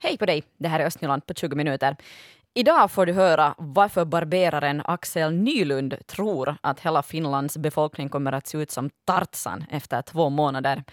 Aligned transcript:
Hej 0.00 0.18
på 0.18 0.26
dig, 0.26 0.44
det 0.58 0.68
här 0.68 0.80
är 0.80 0.86
Östnyland 0.86 1.26
på 1.26 1.34
20 1.34 1.56
minuter. 1.56 1.96
Idag 2.54 2.90
får 2.90 3.06
du 3.06 3.12
höra 3.12 3.54
varför 3.58 4.04
barberaren 4.04 4.82
Axel 4.84 5.32
Nylund 5.32 6.06
tror 6.06 6.56
att 6.60 6.80
hela 6.80 7.02
Finlands 7.02 7.56
befolkning 7.56 8.08
kommer 8.08 8.32
att 8.32 8.46
se 8.46 8.58
ut 8.58 8.70
som 8.70 8.90
Tarzan 9.04 9.64
efter 9.70 10.02
två 10.02 10.30
månader. 10.30 10.84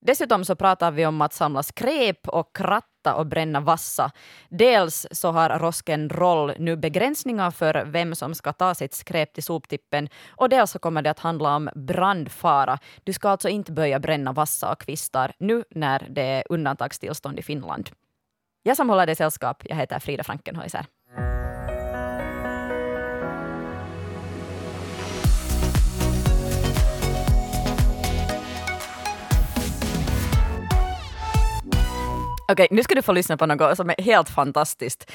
Dessutom 0.00 0.44
så 0.44 0.56
pratar 0.56 0.90
vi 0.90 1.06
om 1.06 1.20
att 1.20 1.32
samla 1.32 1.62
skräp 1.62 2.28
och 2.28 2.56
kratta 2.56 3.14
och 3.14 3.26
bränna 3.26 3.60
vassa. 3.60 4.10
Dels 4.48 5.06
så 5.10 5.30
har 5.30 5.58
Rosken 5.58 6.10
Roll 6.10 6.52
nu 6.58 6.76
begränsningar 6.76 7.50
för 7.50 7.84
vem 7.84 8.14
som 8.14 8.34
ska 8.34 8.52
ta 8.52 8.74
sitt 8.74 8.94
skräp 8.94 9.32
till 9.32 9.42
soptippen 9.42 10.08
och 10.28 10.48
dels 10.48 10.70
så 10.70 10.78
kommer 10.78 11.02
det 11.02 11.10
att 11.10 11.18
handla 11.18 11.56
om 11.56 11.70
brandfara. 11.74 12.78
Du 13.04 13.12
ska 13.12 13.28
alltså 13.28 13.48
inte 13.48 13.72
börja 13.72 13.98
bränna 13.98 14.32
vassa 14.32 14.72
och 14.72 14.80
kvistar 14.80 15.32
nu 15.38 15.64
när 15.70 16.06
det 16.10 16.22
är 16.22 16.44
undantagstillstånd 16.50 17.38
i 17.38 17.42
Finland. 17.42 17.90
Jag 18.66 18.76
som 18.76 18.90
håller 18.90 19.06
dig 19.06 19.16
sällskap, 19.16 19.62
jag 19.64 19.76
heter 19.76 19.98
Frida 19.98 20.24
Frankenhäuser. 20.24 20.86
Okej, 32.48 32.64
okay, 32.64 32.68
nu 32.70 32.82
ska 32.82 32.94
du 32.94 33.02
få 33.02 33.12
lyssna 33.12 33.36
på 33.36 33.46
något 33.46 33.76
som 33.76 33.90
är 33.90 34.02
helt 34.02 34.28
fantastiskt. 34.28 35.12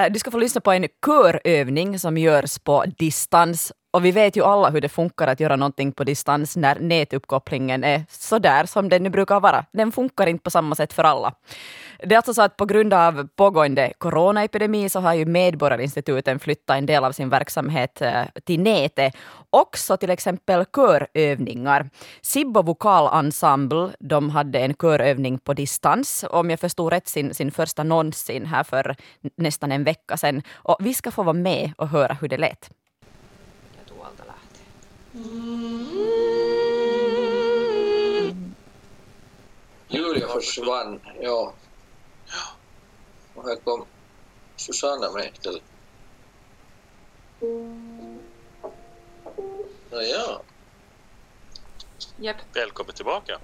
Eh, 0.00 0.12
du 0.12 0.18
ska 0.18 0.30
få 0.30 0.38
lyssna 0.38 0.60
på 0.60 0.72
en 0.72 0.88
körövning 1.06 1.98
som 1.98 2.18
görs 2.18 2.58
på 2.58 2.84
distans. 2.98 3.72
Och 3.94 4.04
vi 4.04 4.10
vet 4.12 4.36
ju 4.36 4.44
alla 4.44 4.70
hur 4.70 4.80
det 4.80 4.88
funkar 4.88 5.26
att 5.26 5.40
göra 5.40 5.56
någonting 5.56 5.92
på 5.92 6.04
distans 6.04 6.56
när 6.56 6.80
nätuppkopplingen 6.80 7.84
är 7.84 8.04
så 8.08 8.38
där 8.38 8.66
som 8.66 8.88
den 8.88 9.02
nu 9.02 9.10
brukar 9.10 9.40
vara. 9.40 9.64
Den 9.72 9.92
funkar 9.92 10.26
inte 10.26 10.42
på 10.42 10.50
samma 10.50 10.74
sätt 10.74 10.92
för 10.92 11.04
alla. 11.04 11.34
Det 11.98 12.14
är 12.14 12.16
alltså 12.16 12.34
så 12.34 12.42
att 12.42 12.56
på 12.56 12.64
grund 12.64 12.94
av 12.94 13.28
pågående 13.36 13.92
coronaepidemi 13.98 14.88
så 14.88 15.00
har 15.00 15.14
ju 15.14 15.26
Medborgarinstituten 15.26 16.38
flyttat 16.38 16.78
en 16.78 16.86
del 16.86 17.04
av 17.04 17.12
sin 17.12 17.28
verksamhet 17.28 18.02
eh, 18.02 18.22
till 18.44 18.60
nätet. 18.60 19.16
Också 19.50 19.96
till 19.96 20.10
exempel 20.10 20.64
körövningar. 20.64 21.90
Sibbo 22.22 22.62
vokalensemble, 22.62 23.88
de 24.00 24.30
hade 24.30 24.58
en 24.58 24.74
körövning 24.74 25.38
på 25.38 25.54
distans, 25.54 26.24
om 26.30 26.50
jag 26.50 26.60
förstod 26.60 26.92
rätt 26.92 27.08
sin, 27.08 27.34
sin 27.34 27.50
första 27.50 27.84
någonsin 27.84 28.46
här 28.46 28.64
för 28.64 28.96
nästan 29.36 29.72
en 29.72 29.84
vecka 29.84 30.16
sedan. 30.16 30.42
Och 30.52 30.76
vi 30.80 30.94
ska 30.94 31.10
få 31.10 31.22
vara 31.22 31.32
med 31.32 31.72
och 31.76 31.88
höra 31.88 32.16
hur 32.20 32.28
det 32.28 32.36
lät. 32.38 32.70
Allt 35.14 35.22
Julia 39.88 40.28
försvann, 40.28 41.00
ja. 41.20 41.52
Och 43.34 43.44
här 43.44 43.56
kom 43.56 43.84
Susanna 44.56 45.12
med 45.12 45.30
istället. 45.32 45.62
Nåja. 49.90 50.40
Yep. 52.20 52.36
Välkommen 52.54 52.94
tillbaka. 52.94 53.38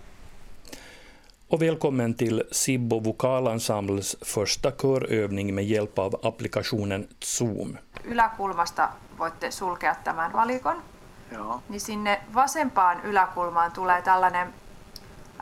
Och 1.49 1.63
välkommen 1.63 2.15
till 2.15 2.43
Sibbo 2.51 3.01
vokalensembles 3.01 4.17
första 4.21 4.71
körövning 4.71 5.55
med 5.55 5.65
hjälp 5.65 5.99
av 5.99 6.27
applikationen 6.27 7.09
Zoom. 7.21 7.79
Yläkulmasta 8.05 8.93
voitte 9.19 9.51
sulkea 9.51 9.95
tämän 9.95 10.33
valikon. 10.33 10.83
Joo. 11.33 11.63
Niin 11.69 11.81
sinne 11.81 12.21
vasempaan 12.35 13.01
yläkulmaan 13.05 13.73
tulee 13.73 14.03
tällainen 14.03 14.55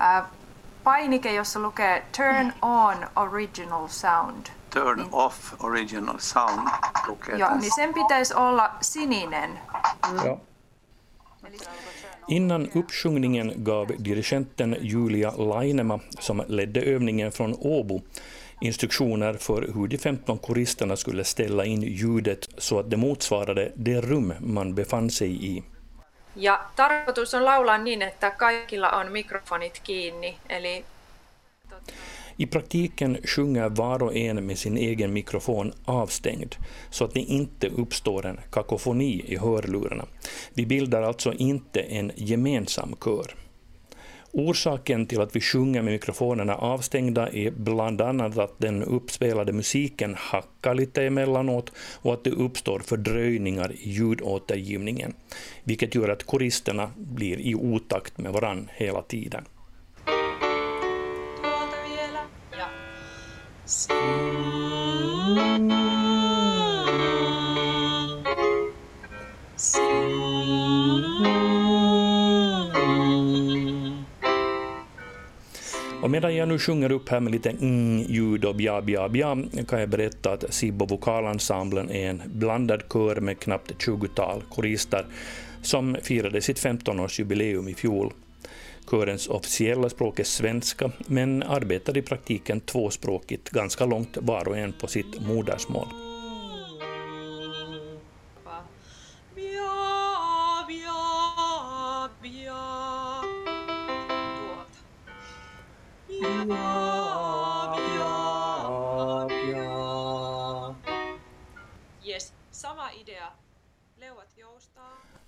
äh, 0.00 0.24
painike, 0.84 1.34
jossa 1.34 1.60
lukee 1.60 2.06
Turn 2.16 2.52
on 2.62 3.06
original 3.16 3.88
sound. 3.88 4.46
Turn 4.70 4.98
niin, 4.98 5.08
off 5.12 5.64
original 5.64 6.18
sound 6.18 6.68
lukee 7.06 7.36
Joo, 7.36 7.56
niin 7.56 7.74
sen 7.74 7.94
pitäisi 7.94 8.34
olla 8.34 8.70
sininen. 8.80 9.58
Ja. 10.24 10.36
Innan 12.28 12.68
uppsjungningen 12.74 13.52
gav 13.56 13.90
dirigenten 14.04 14.76
Julia 14.80 15.32
Lainema, 15.36 15.98
som 16.18 16.42
ledde 16.48 16.80
övningen 16.80 17.32
från 17.32 17.54
Åbo, 17.60 18.00
instruktioner 18.60 19.34
för 19.34 19.72
hur 19.74 19.88
de 19.88 19.98
15 19.98 20.38
koristerna 20.38 20.96
skulle 20.96 21.24
ställa 21.24 21.64
in 21.64 21.82
ljudet 21.82 22.48
så 22.58 22.78
att 22.78 22.90
det 22.90 22.96
motsvarade 22.96 23.72
det 23.74 24.00
rum 24.00 24.32
man 24.40 24.74
befann 24.74 25.10
sig 25.10 25.46
i. 25.46 25.62
Ja 26.36 26.60
tarkoitus 26.76 27.34
on 27.34 27.44
laulaa 27.44 27.78
niin, 27.78 28.02
että 28.02 28.30
kaikilla 28.30 28.90
on 28.90 29.12
mikrofonit 29.12 29.80
kiinni. 29.84 30.36
Eli... 30.48 30.84
I 32.38 32.46
praktiken 32.46 33.18
sjunger 33.24 33.76
var 33.76 34.02
och 34.02 34.16
en 34.16 34.44
med 34.44 34.58
sin 34.58 34.76
egen 34.76 35.12
mikrofon 35.12 35.72
avstängd, 35.84 36.54
så 36.90 37.04
att 37.04 37.14
det 37.14 37.20
inte 37.20 37.68
uppstår 37.68 38.26
en 38.26 38.40
kakofoni 38.50 39.24
i 39.26 39.36
hörlurarna. 39.36 40.06
Vi 40.54 40.66
bildar 40.66 41.02
alltså 41.02 41.32
inte 41.32 41.80
en 41.80 42.12
gemensam 42.16 42.96
kör. 43.04 43.45
Orsaken 44.32 45.06
till 45.06 45.20
att 45.20 45.36
vi 45.36 45.40
sjunger 45.40 45.82
med 45.82 45.92
mikrofonerna 45.92 46.54
avstängda 46.54 47.28
är 47.28 47.50
bland 47.50 48.00
annat 48.00 48.38
att 48.38 48.54
den 48.58 48.82
uppspelade 48.82 49.52
musiken 49.52 50.14
hackar 50.18 50.74
lite 50.74 51.02
emellanåt 51.02 51.72
och 52.02 52.14
att 52.14 52.24
det 52.24 52.30
uppstår 52.30 52.80
fördröjningar 52.80 53.72
i 53.72 53.90
ljudåtergivningen, 53.90 55.12
vilket 55.64 55.94
gör 55.94 56.08
att 56.08 56.26
koristerna 56.26 56.90
blir 56.96 57.40
i 57.40 57.54
otakt 57.54 58.18
med 58.18 58.32
varann 58.32 58.68
hela 58.74 59.02
tiden. 59.02 59.44
Och 76.06 76.10
medan 76.10 76.36
jag 76.36 76.48
nu 76.48 76.58
sjunger 76.58 76.92
upp 76.92 77.08
här 77.08 77.20
med 77.20 77.32
lite 77.32 77.52
ng-ljud 77.52 78.44
och 78.44 78.54
bja, 78.54 78.82
bja, 78.82 79.08
bja 79.08 79.36
kan 79.68 79.80
jag 79.80 79.88
berätta 79.88 80.32
att 80.32 80.54
Sibbo 80.54 80.86
vokalensemblen 80.86 81.90
är 81.90 82.10
en 82.10 82.22
blandad 82.26 82.82
kör 82.92 83.16
med 83.16 83.38
knappt 83.38 83.70
20-tal 83.70 84.42
korister 84.50 85.06
som 85.62 85.96
firade 86.02 86.40
sitt 86.40 86.64
15-årsjubileum 86.64 87.70
i 87.70 87.74
fjol. 87.74 88.12
Körens 88.90 89.28
officiella 89.28 89.88
språk 89.88 90.18
är 90.18 90.24
svenska, 90.24 90.90
men 91.06 91.42
arbetar 91.42 91.96
i 91.96 92.02
praktiken 92.02 92.60
tvåspråkigt 92.60 93.50
ganska 93.50 93.86
långt 93.86 94.16
var 94.20 94.48
och 94.48 94.56
en 94.56 94.72
på 94.72 94.86
sitt 94.86 95.20
modersmål. 95.20 96.05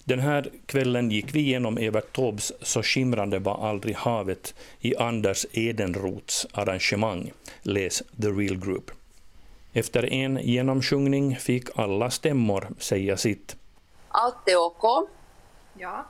Den 0.09 0.21
här 0.21 0.51
kvällen 0.67 1.11
gick 1.11 1.35
vi 1.35 1.41
igenom 1.41 1.79
Evert 1.79 2.13
Taubes 2.13 2.53
Så 2.61 2.83
skimrande 2.83 3.39
var 3.39 3.69
aldrig 3.69 3.97
havet 3.97 4.55
i 4.81 4.97
Anders 4.97 5.47
Edenroths 5.53 6.47
arrangemang, 6.53 7.33
läs 7.63 8.03
The 8.23 8.29
Real 8.29 8.57
Group. 8.57 8.91
Efter 9.73 10.13
en 10.13 10.37
genomsjungning 10.43 11.37
fick 11.37 11.79
alla 11.79 12.11
stämmor 12.11 12.69
säga 12.79 13.17
sitt. 13.17 13.57
Allt 14.09 14.49
är 14.49 14.57
OK. 14.57 15.09
Ja. 15.79 16.05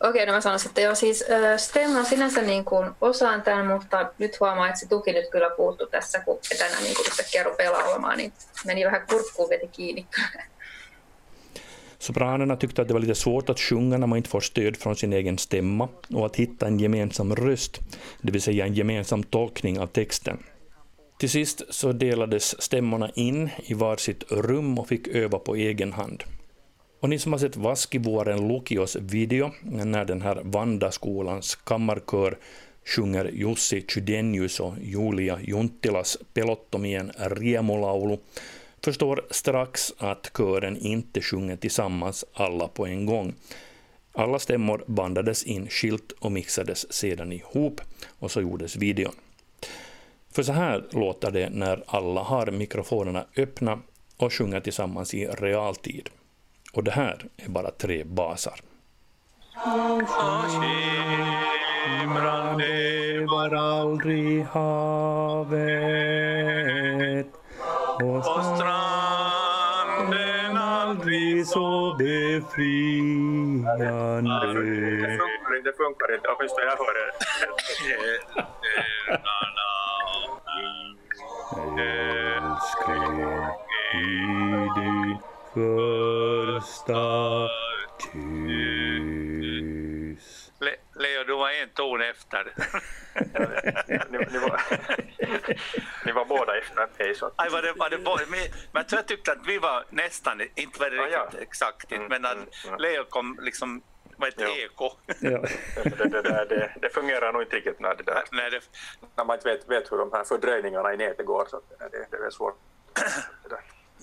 Okei, 0.00 0.10
okay, 0.10 0.26
no 0.26 0.32
mä 0.32 0.40
sanoisin, 0.40 0.68
että 0.68 0.80
joo, 0.80 0.94
siis 0.94 1.24
äh, 1.30 1.58
Stemma 1.58 2.04
sinänsä 2.04 2.42
niin 2.42 2.64
kuin 2.64 2.90
osaan 3.00 3.42
tämän, 3.42 3.66
mutta 3.66 4.10
nyt 4.18 4.40
huomaa, 4.40 4.68
että 4.68 4.80
se 4.80 4.88
tuki 4.88 5.12
nyt 5.12 5.30
kyllä 5.30 5.50
puuttu 5.50 5.86
tässä, 5.86 6.20
kun 6.20 6.38
etänä 6.54 6.80
niin 6.80 6.94
kuin 6.94 7.06
yhtäkkiä 7.06 7.42
rupeaa 7.42 7.72
laulamaan, 7.72 8.18
niin 8.18 8.32
meni 8.66 8.84
vähän 8.84 9.06
kurkkuun 9.10 9.50
veti 9.50 9.68
kiinni. 9.68 10.06
Sopranerna 12.00 12.56
tyckte 12.56 12.82
att 12.82 12.88
det 12.88 12.94
var 12.94 13.00
lite 13.00 13.14
svårt 13.14 13.48
att 13.48 13.60
sjunga 13.60 13.98
när 13.98 14.06
man 14.06 14.16
inte 14.16 14.30
får 14.30 14.40
stöd 14.40 14.76
från 14.76 14.96
sin 14.96 15.12
egen 15.12 15.38
stämma 15.38 15.88
och 16.08 16.26
att 16.26 16.36
hitta 16.36 16.66
en 16.66 16.78
gemensam 16.78 17.36
röst, 17.36 17.80
det 18.22 18.32
vill 18.32 18.42
säga 18.42 18.66
en 18.66 18.74
gemensam 18.74 19.22
tolkning 19.22 19.78
av 19.78 19.86
texten. 19.86 20.38
Till 21.18 21.30
sist 21.30 21.62
så 21.70 21.92
delades 21.92 22.62
stämmorna 22.62 23.10
in 23.14 23.50
i 23.64 23.74
varsitt 23.74 24.32
rum 24.32 24.78
och 24.78 24.88
fick 24.88 25.08
öva 25.08 25.38
på 25.38 25.56
egen 25.56 25.92
hand. 25.92 26.24
Och 27.00 27.08
ni 27.08 27.18
som 27.18 27.32
har 27.32 27.38
sett 27.38 27.56
Vaskivuoren 27.56 28.48
Lukios 28.48 28.96
video, 28.96 29.50
när 29.62 30.04
den 30.04 30.22
här 30.22 30.40
Vandaskolans 30.44 31.54
kammarkör 31.54 32.38
sjunger 32.84 33.30
Jussi 33.32 33.84
Chydenius 33.88 34.60
och 34.60 34.74
Julia 34.82 35.38
Juntilas 35.42 36.18
pelottomien 36.34 37.12
riemulaulu, 37.18 38.16
förstår 38.84 39.26
strax 39.30 39.92
att 39.98 40.30
kören 40.36 40.76
inte 40.76 41.20
sjunger 41.20 41.56
tillsammans 41.56 42.24
alla 42.34 42.68
på 42.68 42.86
en 42.86 43.06
gång. 43.06 43.34
Alla 44.12 44.38
stämmor 44.38 44.84
bandades 44.86 45.44
in 45.44 45.68
skilt 45.68 46.12
och 46.12 46.32
mixades 46.32 46.92
sedan 46.92 47.32
ihop 47.32 47.80
och 48.18 48.30
så 48.30 48.40
gjordes 48.40 48.76
videon. 48.76 49.14
För 50.32 50.42
så 50.42 50.52
här 50.52 50.84
låter 50.90 51.30
det 51.30 51.50
när 51.50 51.84
alla 51.86 52.22
har 52.22 52.46
mikrofonerna 52.46 53.24
öppna 53.36 53.78
och 54.16 54.32
sjunger 54.32 54.60
tillsammans 54.60 55.14
i 55.14 55.26
realtid. 55.26 56.10
Och 56.72 56.84
det 56.84 56.90
här 56.90 57.26
är 57.36 57.48
bara 57.48 57.70
tre 57.70 58.04
basar. 58.04 58.60
Skimrande 62.00 63.26
var 63.26 63.54
aldrig 63.54 64.42
havet 64.44 65.50
och 68.02 68.24
befriande. 72.38 74.20
Det 75.64 75.72
funkar 75.76 76.14
inte, 76.14 76.28
åtminstone 76.28 76.66
jag 76.66 76.76
hör 76.76 76.94
det. 76.94 77.10
Älskling 81.82 83.20
i 83.94 84.04
din 84.76 85.18
första 85.54 87.02
kyss. 87.98 89.32
Le, 90.60 90.72
Leo, 90.94 91.24
du 91.26 91.34
var 91.34 91.50
en 91.50 91.68
ton 91.74 92.00
efter. 92.02 92.52
ni, 96.04 96.12
var, 96.12 96.24
båda 96.24 96.58
efter 96.58 96.88
mig. 96.98 97.14
Så. 97.14 97.30
Aj, 97.36 97.50
var 97.50 97.62
det, 97.62 97.72
var 97.72 97.90
det 97.90 97.98
både, 97.98 98.26
men, 98.28 98.40
men 98.72 98.84
jag 98.90 99.06
tyckte 99.08 99.32
att 99.32 99.46
vi 99.46 99.58
var 99.58 99.84
nästan, 99.90 100.40
inte 100.54 100.80
var 100.80 100.90
det 100.90 101.02
Ah, 101.02 101.08
ja. 101.08 101.22
riktigt 101.24 101.40
exakt, 101.40 101.92
Mm, 101.92 102.06
men 102.08 102.24
att 102.24 102.32
mm, 102.32 102.48
mm. 102.68 102.80
Leo 102.80 103.04
kom 103.04 103.38
liksom, 103.42 103.82
var 104.16 104.28
ett 104.28 104.34
Ja. 104.40 104.48
eko. 104.48 104.90
Ja. 105.06 105.38
Det, 105.84 106.10
det, 106.12 106.22
det, 106.48 106.72
det, 106.80 106.90
fungerar 106.90 107.32
nog 107.32 107.42
inte 107.42 107.56
riktigt 107.56 107.80
när, 107.80 107.94
det 107.94 108.02
där, 108.02 108.22
Nej, 108.32 108.50
det, 108.50 108.60
när 109.16 109.24
man 109.24 109.36
inte 109.36 109.48
vet, 109.48 109.68
vet 109.70 109.92
hur 109.92 109.98
de 109.98 110.12
här 110.12 110.24
fördröjningarna 110.24 110.94
i 110.94 110.96
nätet 110.96 111.26
går. 111.26 111.46
Så 111.50 111.60
det, 111.78 112.06
det 112.18 112.26
är 112.26 112.30
svårt. 112.30 112.58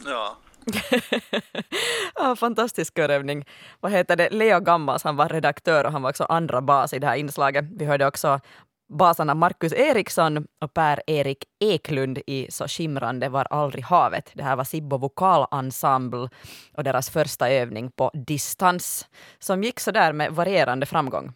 Ja. 0.06 0.38
ja, 2.16 2.36
fantastisk 2.36 2.96
körövning. 2.96 3.46
Vad 3.80 3.92
heter 3.92 4.16
det? 4.16 4.30
Leo 4.30 4.60
Gammas, 4.60 5.04
han 5.04 5.16
var 5.16 5.30
redaktör 5.30 5.84
och 5.86 5.92
han 5.92 6.02
var 6.02 6.10
också 6.10 6.24
andra 6.24 6.62
bas 6.62 6.94
i 6.94 7.00
det 7.00 7.08
här 7.08 7.16
inslaget. 7.16 7.66
Vi 7.78 7.86
hörde 7.86 8.08
också 8.08 8.40
basarna 8.88 9.34
Marcus 9.34 9.74
Eriksson 9.74 10.48
och 10.62 10.74
Per-Erik 10.74 11.44
Eklund 11.60 12.20
i 12.28 12.48
Så 12.52 12.68
skimrande 12.68 13.30
var 13.30 13.48
aldrig 13.50 13.84
havet. 13.84 14.32
Det 14.34 14.44
här 14.44 14.56
var 14.56 14.64
Sibbo 14.64 14.98
vokalensemble 14.98 16.30
och 16.74 16.84
deras 16.84 17.10
första 17.10 17.50
övning 17.50 17.92
på 17.92 18.12
distans 18.14 19.08
som 19.40 19.64
gick 19.64 19.80
så 19.80 19.92
där 19.92 20.14
med 20.14 20.32
varierande 20.32 20.86
framgång. 20.86 21.34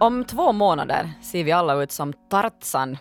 Om 0.00 0.24
två 0.24 0.52
månader 0.52 1.12
ser 1.22 1.44
vi 1.44 1.52
alla 1.52 1.82
ut 1.82 1.92
som 1.92 2.12
Tarzan. 2.12 2.98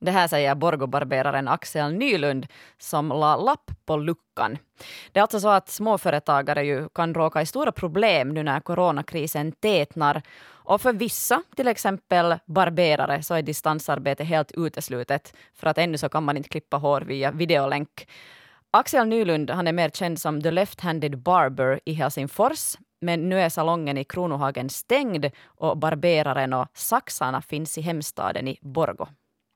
Det 0.00 0.10
här 0.10 0.28
säger 0.28 0.54
Borgobarberaren 0.54 1.48
Axel 1.48 1.92
Nylund 1.94 2.46
som 2.78 3.08
la 3.08 3.36
lapp 3.36 3.70
på 3.86 3.96
luckan. 3.96 4.58
Det 5.12 5.20
är 5.20 5.22
alltså 5.22 5.40
så 5.40 5.48
att 5.48 5.68
småföretagare 5.68 6.64
ju 6.64 6.88
kan 6.88 7.14
råka 7.14 7.42
i 7.42 7.46
stora 7.46 7.72
problem 7.72 8.28
nu 8.28 8.42
när 8.42 8.60
coronakrisen 8.60 9.52
tätnar. 9.52 10.22
Och 10.48 10.80
för 10.80 10.92
vissa, 10.92 11.42
till 11.56 11.68
exempel 11.68 12.34
barberare, 12.46 13.22
så 13.22 13.34
är 13.34 13.42
distansarbete 13.42 14.24
helt 14.24 14.52
uteslutet 14.52 15.36
för 15.54 15.66
att 15.66 15.78
ännu 15.78 15.98
så 15.98 16.08
kan 16.08 16.24
man 16.24 16.36
inte 16.36 16.48
klippa 16.48 16.76
hår 16.76 17.00
via 17.00 17.30
videolänk. 17.30 18.08
Axel 18.70 19.08
Nylund 19.08 19.50
han 19.50 19.66
är 19.66 19.72
mer 19.72 19.88
känd 19.90 20.20
som 20.20 20.42
The 20.42 20.50
Left-Handed 20.50 21.16
Barber 21.16 21.80
i 21.84 21.92
Helsingfors 21.92 22.76
men 23.00 23.28
nu 23.28 23.40
är 23.40 23.48
salongen 23.48 23.98
i 23.98 24.04
Kronohagen 24.04 24.70
stängd 24.70 25.30
och 25.44 25.78
barberaren 25.78 26.52
och 26.52 26.66
saxarna 26.74 27.42
finns 27.42 27.78
i 27.78 27.80
hemstaden 27.80 28.48
i 28.48 28.58
Borgo. 28.62 29.06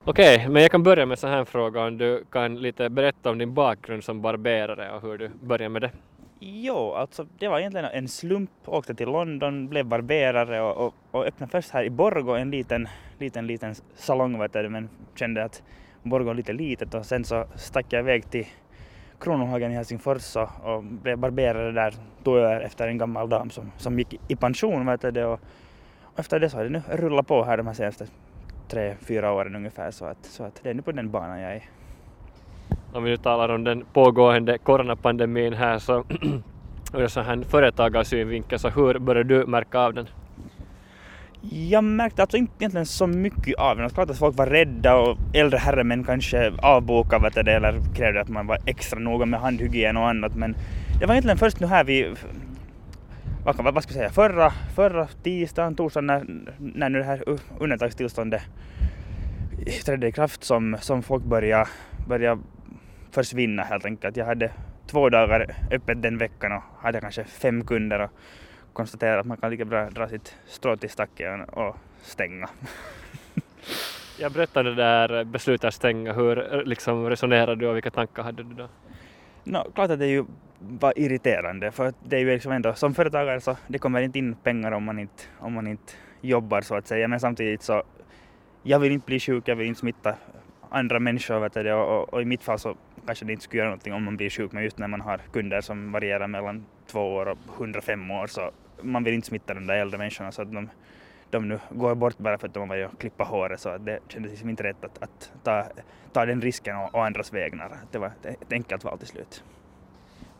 Okej, 0.05 0.47
men 0.49 0.61
jag 0.61 0.71
kan 0.71 0.83
börja 0.83 1.05
med 1.05 1.19
så 1.19 1.27
här 1.27 1.37
en 1.37 1.45
fråga 1.45 1.83
om 1.83 1.97
du 1.97 2.23
kan 2.31 2.61
lite 2.61 2.89
berätta 2.89 3.29
om 3.29 3.37
din 3.37 3.53
bakgrund 3.53 4.03
som 4.03 4.21
barberare 4.21 4.91
och 4.91 5.01
hur 5.01 5.17
du 5.17 5.29
började 5.41 5.69
med 5.69 5.81
det. 5.81 5.91
Jo, 6.39 6.93
alltså 6.93 7.25
det 7.39 7.47
var 7.47 7.59
egentligen 7.59 7.85
en 7.85 8.07
slump. 8.07 8.49
Åkte 8.65 8.95
till 8.95 9.07
London, 9.07 9.67
blev 9.67 9.85
barberare 9.85 10.61
och, 10.61 10.85
och, 10.85 10.93
och 11.11 11.25
öppnade 11.25 11.51
först 11.51 11.71
här 11.71 11.83
i 11.83 11.89
Borgo 11.89 12.35
en 12.35 12.51
liten, 12.51 12.87
liten, 13.19 13.47
liten 13.47 13.75
salong 13.95 14.39
vet 14.39 14.53
du, 14.53 14.69
men 14.69 14.89
kände 15.15 15.43
att 15.43 15.63
Borgo 16.03 16.29
är 16.29 16.33
lite 16.33 16.53
litet 16.53 16.93
och 16.93 17.05
sen 17.05 17.23
så 17.23 17.45
stack 17.55 17.85
jag 17.89 17.99
iväg 17.99 18.29
till 18.29 18.47
Kronohagen 19.19 19.71
i 19.71 19.75
Helsingfors 19.75 20.35
och, 20.35 20.49
och 20.63 20.83
blev 20.83 21.17
barberare 21.17 21.71
där, 21.71 21.93
tog 22.23 22.37
över 22.37 22.61
efter 22.61 22.87
en 22.87 22.97
gammal 22.97 23.29
dam 23.29 23.49
som, 23.49 23.71
som 23.77 23.99
gick 23.99 24.19
i 24.27 24.35
pension 24.35 24.85
vet 24.85 25.13
du, 25.13 25.23
och, 25.23 25.39
och 26.03 26.19
efter 26.19 26.39
det 26.39 26.49
så 26.49 26.57
har 26.57 26.63
det 26.63 26.69
nu 26.69 26.81
rullat 26.89 27.27
på 27.27 27.43
här 27.43 27.57
de 27.57 27.67
här 27.67 27.73
senaste 27.73 28.07
tre, 28.71 28.95
fyra 29.01 29.31
åren 29.31 29.55
ungefär 29.55 29.91
så 29.91 30.05
att, 30.05 30.25
så 30.25 30.43
att 30.43 30.59
det 30.63 30.69
är 30.69 30.73
nu 30.73 30.81
på 30.81 30.91
den 30.91 31.11
banan 31.11 31.39
jag 31.39 31.55
är. 31.55 31.63
Om 32.93 33.03
vi 33.03 33.09
nu 33.09 33.17
talar 33.17 33.49
om 33.49 33.63
den 33.63 33.85
pågående 33.93 34.57
coronapandemin 34.57 35.53
här 35.53 35.79
så 35.79 36.03
ur 36.93 37.07
så 37.07 37.21
här 37.21 37.43
företagarsynvinkel 37.49 38.59
så 38.59 38.69
hur 38.69 38.99
började 38.99 39.35
du 39.35 39.45
märka 39.45 39.79
av 39.79 39.93
den? 39.93 40.07
Jag 41.69 41.83
märkte 41.83 42.21
alltså 42.21 42.37
inte 42.37 42.53
egentligen 42.59 42.85
så 42.85 43.07
mycket 43.07 43.59
av 43.59 43.77
den. 43.77 43.89
Klart 43.89 44.09
att 44.09 44.17
folk 44.17 44.37
var 44.37 44.45
rädda 44.45 44.95
och 44.95 45.17
äldre 45.33 45.57
herremän 45.57 46.03
kanske 46.03 46.53
avbokade 46.61 47.43
du, 47.43 47.51
eller 47.51 47.95
krävde 47.95 48.21
att 48.21 48.29
man 48.29 48.47
var 48.47 48.57
extra 48.65 48.99
noga 48.99 49.25
med 49.25 49.39
handhygien 49.39 49.97
och 49.97 50.09
annat. 50.09 50.35
Men 50.35 50.55
det 50.99 51.05
var 51.05 51.13
egentligen 51.13 51.37
först 51.37 51.59
nu 51.59 51.67
här 51.67 51.83
vid, 51.83 52.17
vad, 53.43 53.55
kan- 53.55 53.73
vad 53.73 53.83
ska 53.83 53.93
jag 53.93 53.97
säga, 53.97 54.09
förra, 54.09 54.51
förra 54.75 55.07
tisdagen, 55.07 55.75
torsdagen 55.75 56.07
när, 56.07 56.25
när 56.57 56.89
nu 56.89 56.99
det 56.99 57.05
här 57.05 57.23
undantagstillståndet 57.59 58.41
trädde 59.85 60.07
i 60.07 60.11
kraft 60.11 60.43
som, 60.43 60.77
som 60.81 61.03
folk 61.03 61.23
började, 61.23 61.69
började 62.07 62.41
försvinna 63.11 63.63
helt 63.63 63.85
enkelt. 63.85 64.17
Jag 64.17 64.25
hade 64.25 64.51
två 64.87 65.09
dagar 65.09 65.55
öppet 65.71 66.01
den 66.01 66.17
veckan 66.17 66.51
och 66.51 66.63
hade 66.81 67.01
kanske 67.01 67.23
fem 67.23 67.65
kunder 67.65 67.99
och 67.99 68.11
konstaterade 68.73 69.19
att 69.19 69.25
man 69.25 69.37
kan 69.37 69.51
lika 69.51 69.65
bra 69.65 69.89
dra 69.89 70.07
sitt 70.07 70.35
strå 70.47 70.77
till 70.77 70.89
stacken 70.89 71.41
och 71.43 71.75
stänga. 72.01 72.49
Jag 74.19 74.31
berättade 74.31 74.69
det 74.69 74.75
där 74.75 75.23
beslutet 75.23 75.67
att 75.67 75.73
stänga, 75.73 76.13
hur 76.13 76.65
liksom 76.65 77.09
resonerade 77.09 77.55
du 77.55 77.67
och 77.67 77.75
vilka 77.75 77.91
tankar 77.91 78.23
hade 78.23 78.43
du 78.43 78.53
då? 78.53 78.67
No, 79.43 79.71
klart 79.75 79.91
att 79.91 79.99
det 79.99 80.07
ju 80.07 80.25
var 80.59 80.93
irriterande 80.95 81.71
för 81.71 81.93
det 82.03 82.15
är 82.15 82.19
ju 82.19 82.33
liksom 82.33 82.51
ändå 82.51 82.73
som 82.73 82.93
företagare 82.93 83.41
så 83.41 83.57
det 83.67 83.79
kommer 83.79 84.01
inte 84.01 84.19
in 84.19 84.35
pengar 84.35 84.71
om 84.71 84.83
man 84.83 84.99
inte, 84.99 85.23
om 85.39 85.53
man 85.53 85.67
inte 85.67 85.93
jobbar 86.21 86.61
så 86.61 86.75
att 86.75 86.87
säga. 86.87 87.07
Men 87.07 87.19
samtidigt 87.19 87.61
så 87.61 87.83
jag 88.63 88.79
vill 88.79 88.91
inte 88.91 89.05
bli 89.05 89.19
sjuk, 89.19 89.47
jag 89.47 89.55
vill 89.55 89.67
inte 89.67 89.79
smitta 89.79 90.15
andra 90.69 90.99
människor 90.99 91.39
vet 91.39 91.53
du, 91.53 91.73
och, 91.73 92.01
och, 92.01 92.13
och 92.13 92.21
i 92.21 92.25
mitt 92.25 92.43
fall 92.43 92.59
så 92.59 92.75
kanske 93.05 93.25
det 93.25 93.33
inte 93.33 93.43
skulle 93.43 93.59
göra 93.59 93.69
någonting 93.69 93.93
om 93.93 94.03
man 94.03 94.17
blir 94.17 94.29
sjuk. 94.29 94.51
Men 94.51 94.63
just 94.63 94.77
när 94.77 94.87
man 94.87 95.01
har 95.01 95.17
kunder 95.33 95.61
som 95.61 95.91
varierar 95.91 96.27
mellan 96.27 96.65
två 96.87 96.99
år 96.99 97.25
och 97.25 97.37
105 97.57 98.11
år 98.11 98.27
så 98.27 98.51
man 98.81 99.03
vill 99.03 99.13
inte 99.13 99.27
smitta 99.27 99.53
de 99.53 99.67
där 99.67 99.75
äldre 99.75 99.97
människorna 99.97 100.31
så 100.31 100.41
att 100.41 100.53
de, 100.53 100.69
de 101.31 101.47
nu 101.47 101.59
går 101.69 101.95
bort 101.95 102.17
bara 102.17 102.37
för 102.37 102.47
att 102.47 102.53
de 102.53 102.69
varit 102.69 102.93
och 102.93 102.99
klippa 102.99 103.23
håret 103.23 103.59
så 103.59 103.77
det 103.77 103.99
kändes 104.07 104.31
liksom 104.31 104.49
inte 104.49 104.63
rätt 104.63 104.85
att, 104.85 105.03
att 105.03 105.31
ta, 105.43 105.65
ta 106.13 106.25
den 106.25 106.41
risken 106.41 106.77
och, 106.77 106.95
och 106.95 107.05
andras 107.05 107.33
vägnar. 107.33 107.77
Det 107.91 107.97
var 107.97 108.11
ett, 108.23 108.53
enkelt 108.53 108.83
val 108.83 108.97
till 108.97 109.07
slut. 109.07 109.43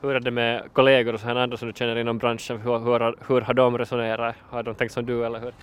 Hur 0.01 0.15
är 0.15 0.19
det 0.19 0.31
med 0.31 0.63
kollegor 0.73 1.13
och 1.13 1.19
så 1.19 1.27
här 1.27 1.35
andra 1.35 1.57
som 1.57 1.67
du 1.67 1.73
känner 1.73 1.95
inom 1.95 2.17
branschen? 2.17 2.61
Hur, 2.61 2.79
hur, 2.79 3.15
hur 3.27 3.41
har 3.41 3.53
de 3.53 3.77
resonerat? 3.77 4.35
Har 4.49 4.63
de 4.63 4.75
tänkt 4.75 4.91
som 4.91 5.05
du 5.05 5.25
eller 5.25 5.39
hur? 5.39 5.53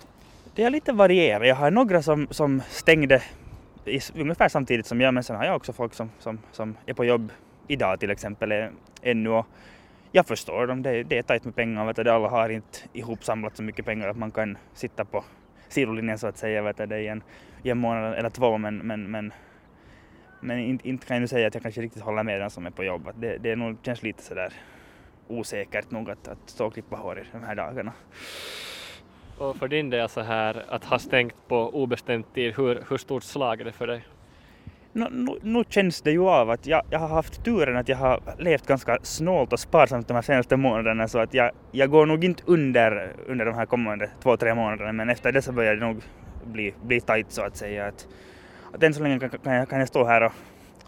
Det 0.55 0.63
är 0.63 0.69
lite 0.69 0.91
varierat. 0.93 1.47
Jag 1.47 1.55
har 1.55 1.71
några 1.71 2.01
som, 2.01 2.27
som 2.31 2.61
stängde 2.69 3.21
i, 3.85 3.99
ungefär 4.15 4.49
samtidigt 4.49 4.85
som 4.85 5.01
jag 5.01 5.13
men 5.13 5.23
sen 5.23 5.35
har 5.35 5.45
jag 5.45 5.55
också 5.55 5.73
folk 5.73 5.93
som, 5.93 6.09
som, 6.19 6.39
som 6.51 6.77
är 6.85 6.93
på 6.93 7.05
jobb 7.05 7.31
idag 7.67 7.99
till 7.99 8.09
exempel 8.11 8.51
ä- 8.51 8.71
ännu 9.01 9.29
och 9.29 9.45
jag 10.11 10.25
förstår 10.27 10.67
dem. 10.67 10.81
Det, 10.81 10.89
är- 10.89 11.03
det 11.03 11.17
är 11.17 11.21
tajt 11.23 11.45
med 11.45 11.55
pengar. 11.55 11.85
Vet 11.85 11.95
du, 11.95 12.09
alla 12.09 12.29
har 12.29 12.49
inte 12.49 12.79
ihopsamlat 12.93 13.55
så 13.57 13.63
mycket 13.63 13.85
pengar 13.85 14.07
att 14.07 14.17
man 14.17 14.31
kan 14.31 14.57
sitta 14.73 15.05
på 15.05 15.23
sidolinjen 15.67 16.17
så 16.17 16.27
att 16.27 16.37
säga 16.37 16.61
vet 16.61 16.89
du, 16.89 16.97
i, 16.97 17.07
en, 17.07 17.23
i 17.63 17.69
en 17.69 17.77
månad 17.77 18.13
eller 18.13 18.29
två 18.29 18.57
men, 18.57 18.77
men, 18.77 19.11
men, 19.11 19.33
men 20.41 20.59
inte, 20.59 20.89
inte 20.89 21.07
kan 21.07 21.15
jag 21.15 21.21
nu 21.21 21.27
säga 21.27 21.47
att 21.47 21.53
jag 21.53 21.63
kanske 21.63 21.81
riktigt 21.81 22.03
håller 22.03 22.23
med 22.23 22.41
den 22.41 22.49
som 22.49 22.65
är 22.65 22.71
på 22.71 22.83
jobb. 22.83 23.09
Det, 23.15 23.37
det 23.37 23.51
är 23.51 23.55
nog, 23.55 23.77
känns 23.83 24.03
lite 24.03 24.23
sådär 24.23 24.53
osäkert 25.27 25.91
nog 25.91 26.09
att, 26.09 26.27
att 26.27 26.49
stå 26.49 26.65
och 26.67 26.73
klippa 26.73 26.95
hår 26.95 27.19
i 27.19 27.23
de 27.31 27.43
här 27.43 27.55
dagarna. 27.55 27.93
Och 29.37 29.57
för 29.57 29.67
din 29.67 29.89
del 29.89 30.09
så 30.09 30.21
här 30.21 30.65
att 30.69 30.83
ha 30.85 30.99
stängt 30.99 31.35
på 31.47 31.69
obestämd 31.83 32.33
tid, 32.33 32.53
hur, 32.57 32.83
hur 32.89 32.97
stort 32.97 33.23
slag 33.23 33.61
är 33.61 33.65
det 33.65 33.71
för 33.71 33.87
dig? 33.87 34.03
Nu, 34.99 35.07
nu, 35.11 35.39
nu 35.41 35.63
känns 35.69 36.01
det 36.01 36.11
ju 36.11 36.29
av 36.29 36.49
att 36.49 36.67
jag, 36.67 36.81
jag 36.89 36.99
har 36.99 37.07
haft 37.07 37.43
turen 37.43 37.77
att 37.77 37.89
jag 37.89 37.97
har 37.97 38.19
levt 38.37 38.67
ganska 38.67 38.97
snålt 39.01 39.53
och 39.53 39.59
sparsamt 39.59 40.07
de 40.07 40.13
här 40.13 40.21
senaste 40.21 40.57
månaderna 40.57 41.07
så 41.07 41.19
att 41.19 41.33
jag, 41.33 41.51
jag 41.71 41.89
går 41.89 42.05
nog 42.05 42.23
inte 42.23 42.43
under, 42.45 43.13
under 43.27 43.45
de 43.45 43.55
här 43.55 43.65
kommande 43.65 44.09
två, 44.23 44.37
tre 44.37 44.55
månaderna 44.55 44.91
men 44.91 45.09
efter 45.09 45.31
det 45.31 45.41
så 45.41 45.51
börjar 45.51 45.75
det 45.75 45.85
nog 45.85 46.01
bli, 46.43 46.73
bli 46.83 47.01
tajt 47.01 47.31
så 47.31 47.41
att 47.41 47.57
säga. 47.57 47.87
Att, 47.87 48.07
att 48.73 48.83
än 48.83 48.93
så 48.93 49.03
länge 49.03 49.19
kan, 49.19 49.29
kan, 49.29 49.53
jag, 49.53 49.69
kan 49.69 49.79
jag 49.79 49.87
stå 49.87 50.05
här 50.05 50.23
och, 50.23 50.33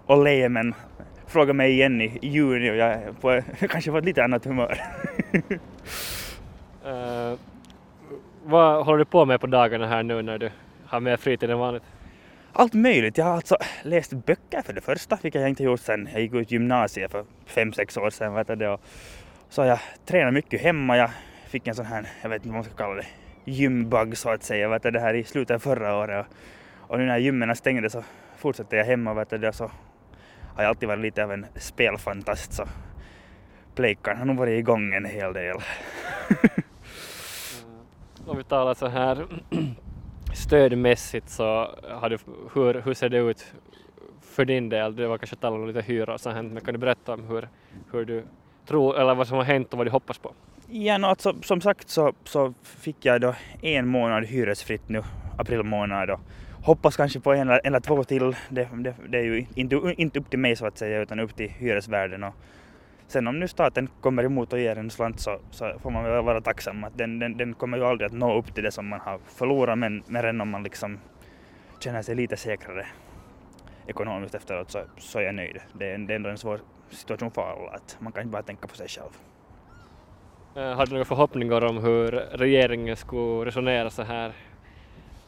och 0.06 0.24
le 0.24 0.50
men 0.50 0.74
fråga 1.28 1.54
mig 1.54 1.72
igen 1.72 2.02
i, 2.02 2.20
juni 2.22 2.72
och 2.72 2.76
jag 2.76 2.94
är 2.94 3.12
på, 3.22 3.42
kanske 3.68 3.92
på 3.92 3.98
ett 3.98 4.06
lite 4.06 4.24
annat 4.24 4.46
humör. 4.46 4.82
uh, 6.86 7.34
vad 8.44 8.86
håller 8.86 9.00
du 9.00 9.06
på 9.06 9.26
med 9.26 9.42
på 9.42 9.48
dagarna 9.48 9.88
här 9.88 10.04
nu 10.04 10.22
när 10.22 10.38
du 10.38 10.50
har 10.86 11.00
mer 11.00 11.18
fritid 11.18 11.50
än 11.50 11.60
vanligt? 11.60 11.84
Allt 12.54 12.74
möjligt. 12.74 13.18
Jag 13.18 13.26
har 13.26 13.34
alltså 13.34 13.58
läst 13.84 14.14
böcker 14.14 14.62
för 14.62 14.74
det 14.74 14.82
första, 14.82 15.18
vilket 15.22 15.42
jag 15.42 15.50
inte 15.50 15.64
gjort 15.64 15.80
sedan 15.80 16.10
jag 16.12 16.22
gick 16.22 16.34
ut 16.34 16.52
gymnasiet 16.52 17.12
för 17.12 17.26
fem, 17.46 17.74
sex 17.74 17.98
år 17.98 18.10
sedan. 18.10 18.34
Vet 18.34 18.60
du, 18.60 18.68
och 18.68 18.82
så 19.50 19.62
har 19.62 19.68
jag 19.68 19.80
tränat 20.06 20.34
mycket 20.34 20.62
hemma. 20.62 20.98
Jag 20.98 21.10
fick 21.48 21.68
en 21.68 21.76
sån 21.76 21.86
här, 21.86 22.08
jag 22.22 22.30
vet 22.30 22.36
inte 22.36 22.48
vad 22.48 22.56
man 22.56 22.64
ska 22.64 22.74
kalla 22.74 22.96
det, 22.96 23.08
gymbug 23.46 24.18
så 24.18 24.30
att 24.30 24.44
säga, 24.44 24.70
vet 24.70 24.84
du, 24.84 24.92
det 24.92 25.00
här 25.00 25.14
i 25.14 25.24
slutet 25.24 25.56
av 25.56 25.60
förra 25.60 25.96
året. 25.96 26.26
Och 26.78 27.00
nu 27.00 27.06
när 27.06 27.18
gymmen 27.18 27.56
stängde 27.56 27.90
så 27.90 28.04
fortsätter 28.38 28.78
jag 28.78 28.86
hemma, 28.86 29.14
vet 29.14 29.30
du, 29.30 29.48
och 29.48 29.56
så 29.56 29.72
har 30.56 30.64
jag 30.64 30.70
alltid 30.70 30.90
varit 30.90 31.02
lite 31.02 31.24
av 31.24 31.32
en 31.32 31.46
spelfantast 31.56 32.54
så 32.54 32.64
Playcard 33.76 34.18
har 34.18 34.26
nog 34.26 34.38
varit 34.38 34.60
igång 34.60 34.94
en 34.94 35.06
hel 35.06 35.34
del. 35.34 35.58
Mm. 37.64 38.30
Om 38.30 38.38
vi 38.38 38.44
talar 38.44 38.74
så 38.74 38.88
här 38.88 39.26
stödmässigt 40.52 41.30
så 41.30 41.76
har 41.90 42.10
du, 42.10 42.18
hur, 42.54 42.82
hur 42.82 42.94
ser 42.94 43.10
det 43.10 43.18
ut 43.18 43.54
för 44.22 44.46
din 44.46 44.70
del? 44.70 44.96
Det 44.96 45.08
var 45.08 45.18
kanske 45.18 45.36
talat 45.36 45.60
om 45.60 45.68
lite 45.68 45.82
hyra 45.82 46.14
och 46.14 46.22
sånt 46.22 46.54
men 46.54 46.64
kan 46.64 46.74
du 46.74 46.78
berätta 46.78 47.14
om 47.14 47.24
hur, 47.24 47.50
hur 47.92 48.06
du 48.06 48.24
tror, 48.66 49.00
eller 49.00 49.16
vad 49.16 49.28
som 49.28 49.38
har 49.38 49.44
hänt 49.44 49.72
och 49.72 49.78
vad 49.78 49.88
du 49.88 49.92
hoppas 49.92 50.18
på? 50.18 50.34
Ja, 50.70 50.98
no, 50.98 51.06
alltså, 51.06 51.36
som 51.42 51.62
sagt 51.62 51.90
så, 51.90 52.14
så 52.24 52.54
fick 52.64 53.06
jag 53.06 53.22
då 53.22 53.36
en 53.62 53.88
månad 53.88 54.26
hyresfritt 54.26 54.90
nu, 54.90 55.04
april 55.38 55.64
månad 55.64 56.10
och 56.10 56.20
hoppas 56.64 56.98
kanske 56.98 57.20
på 57.20 57.34
en 57.34 57.50
eller 57.50 57.80
två 57.80 58.04
till. 58.04 58.36
Det, 58.50 58.68
det, 58.74 58.96
det 59.10 59.18
är 59.18 59.24
ju 59.24 59.46
inte, 59.56 59.94
inte 59.98 60.20
upp 60.20 60.30
till 60.30 60.40
mig 60.40 60.56
så 60.56 60.66
att 60.66 60.78
säga 60.78 61.02
utan 61.02 61.20
upp 61.20 61.36
till 61.36 61.50
hyresvärden 61.50 62.24
och 62.24 62.36
Sen 63.12 63.28
om 63.28 63.40
nu 63.40 63.48
staten 63.48 63.90
kommer 64.02 64.24
emot 64.24 64.54
och 64.54 64.60
ger 64.60 64.78
en 64.78 64.90
slant 64.90 65.20
så, 65.20 65.40
så 65.52 65.80
får 65.80 65.92
man 65.92 66.04
väl 66.04 66.24
vara 66.24 66.42
tacksam 66.42 66.84
att 66.84 66.98
den, 66.98 67.20
den, 67.20 67.38
den 67.38 67.54
kommer 67.54 67.78
ju 67.78 67.86
aldrig 67.86 68.06
att 68.06 68.14
nå 68.14 68.38
upp 68.38 68.54
till 68.54 68.64
det 68.64 68.72
som 68.72 68.88
man 68.88 69.00
har 69.00 69.20
förlorat 69.26 69.78
men 69.78 70.04
mer 70.08 70.42
om 70.42 70.50
man 70.50 70.64
liksom 70.64 71.00
känner 71.80 72.02
sig 72.02 72.16
lite 72.16 72.38
säkrare 72.38 72.86
ekonomiskt 73.88 74.36
efteråt 74.36 74.72
så, 74.72 74.84
så 74.98 75.20
är 75.20 75.24
jag 75.24 75.36
nöjd. 75.36 75.60
Det 75.74 75.92
är, 75.92 75.98
det 75.98 76.14
är 76.14 76.16
ändå 76.16 76.30
en 76.30 76.38
svår 76.38 76.60
situation 76.90 77.32
för 77.32 77.42
alla 77.42 77.72
att 77.72 77.98
man 78.00 78.12
kan 78.12 78.22
inte 78.22 78.32
bara 78.32 78.44
tänka 78.44 78.68
på 78.68 78.76
sig 78.76 78.88
själv. 78.88 79.12
Eh, 80.56 80.76
har 80.76 80.86
du 80.86 80.92
några 80.92 81.06
förhoppningar 81.06 81.64
om 81.64 81.78
hur 81.78 82.12
regeringen 82.32 82.98
skulle 82.98 83.46
resonera 83.46 83.90
så 83.90 84.04
här 84.04 84.32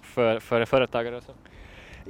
för, 0.02 0.40
för 0.40 0.66
företagare? 0.66 1.18
Och 1.18 1.24
så? 1.24 1.32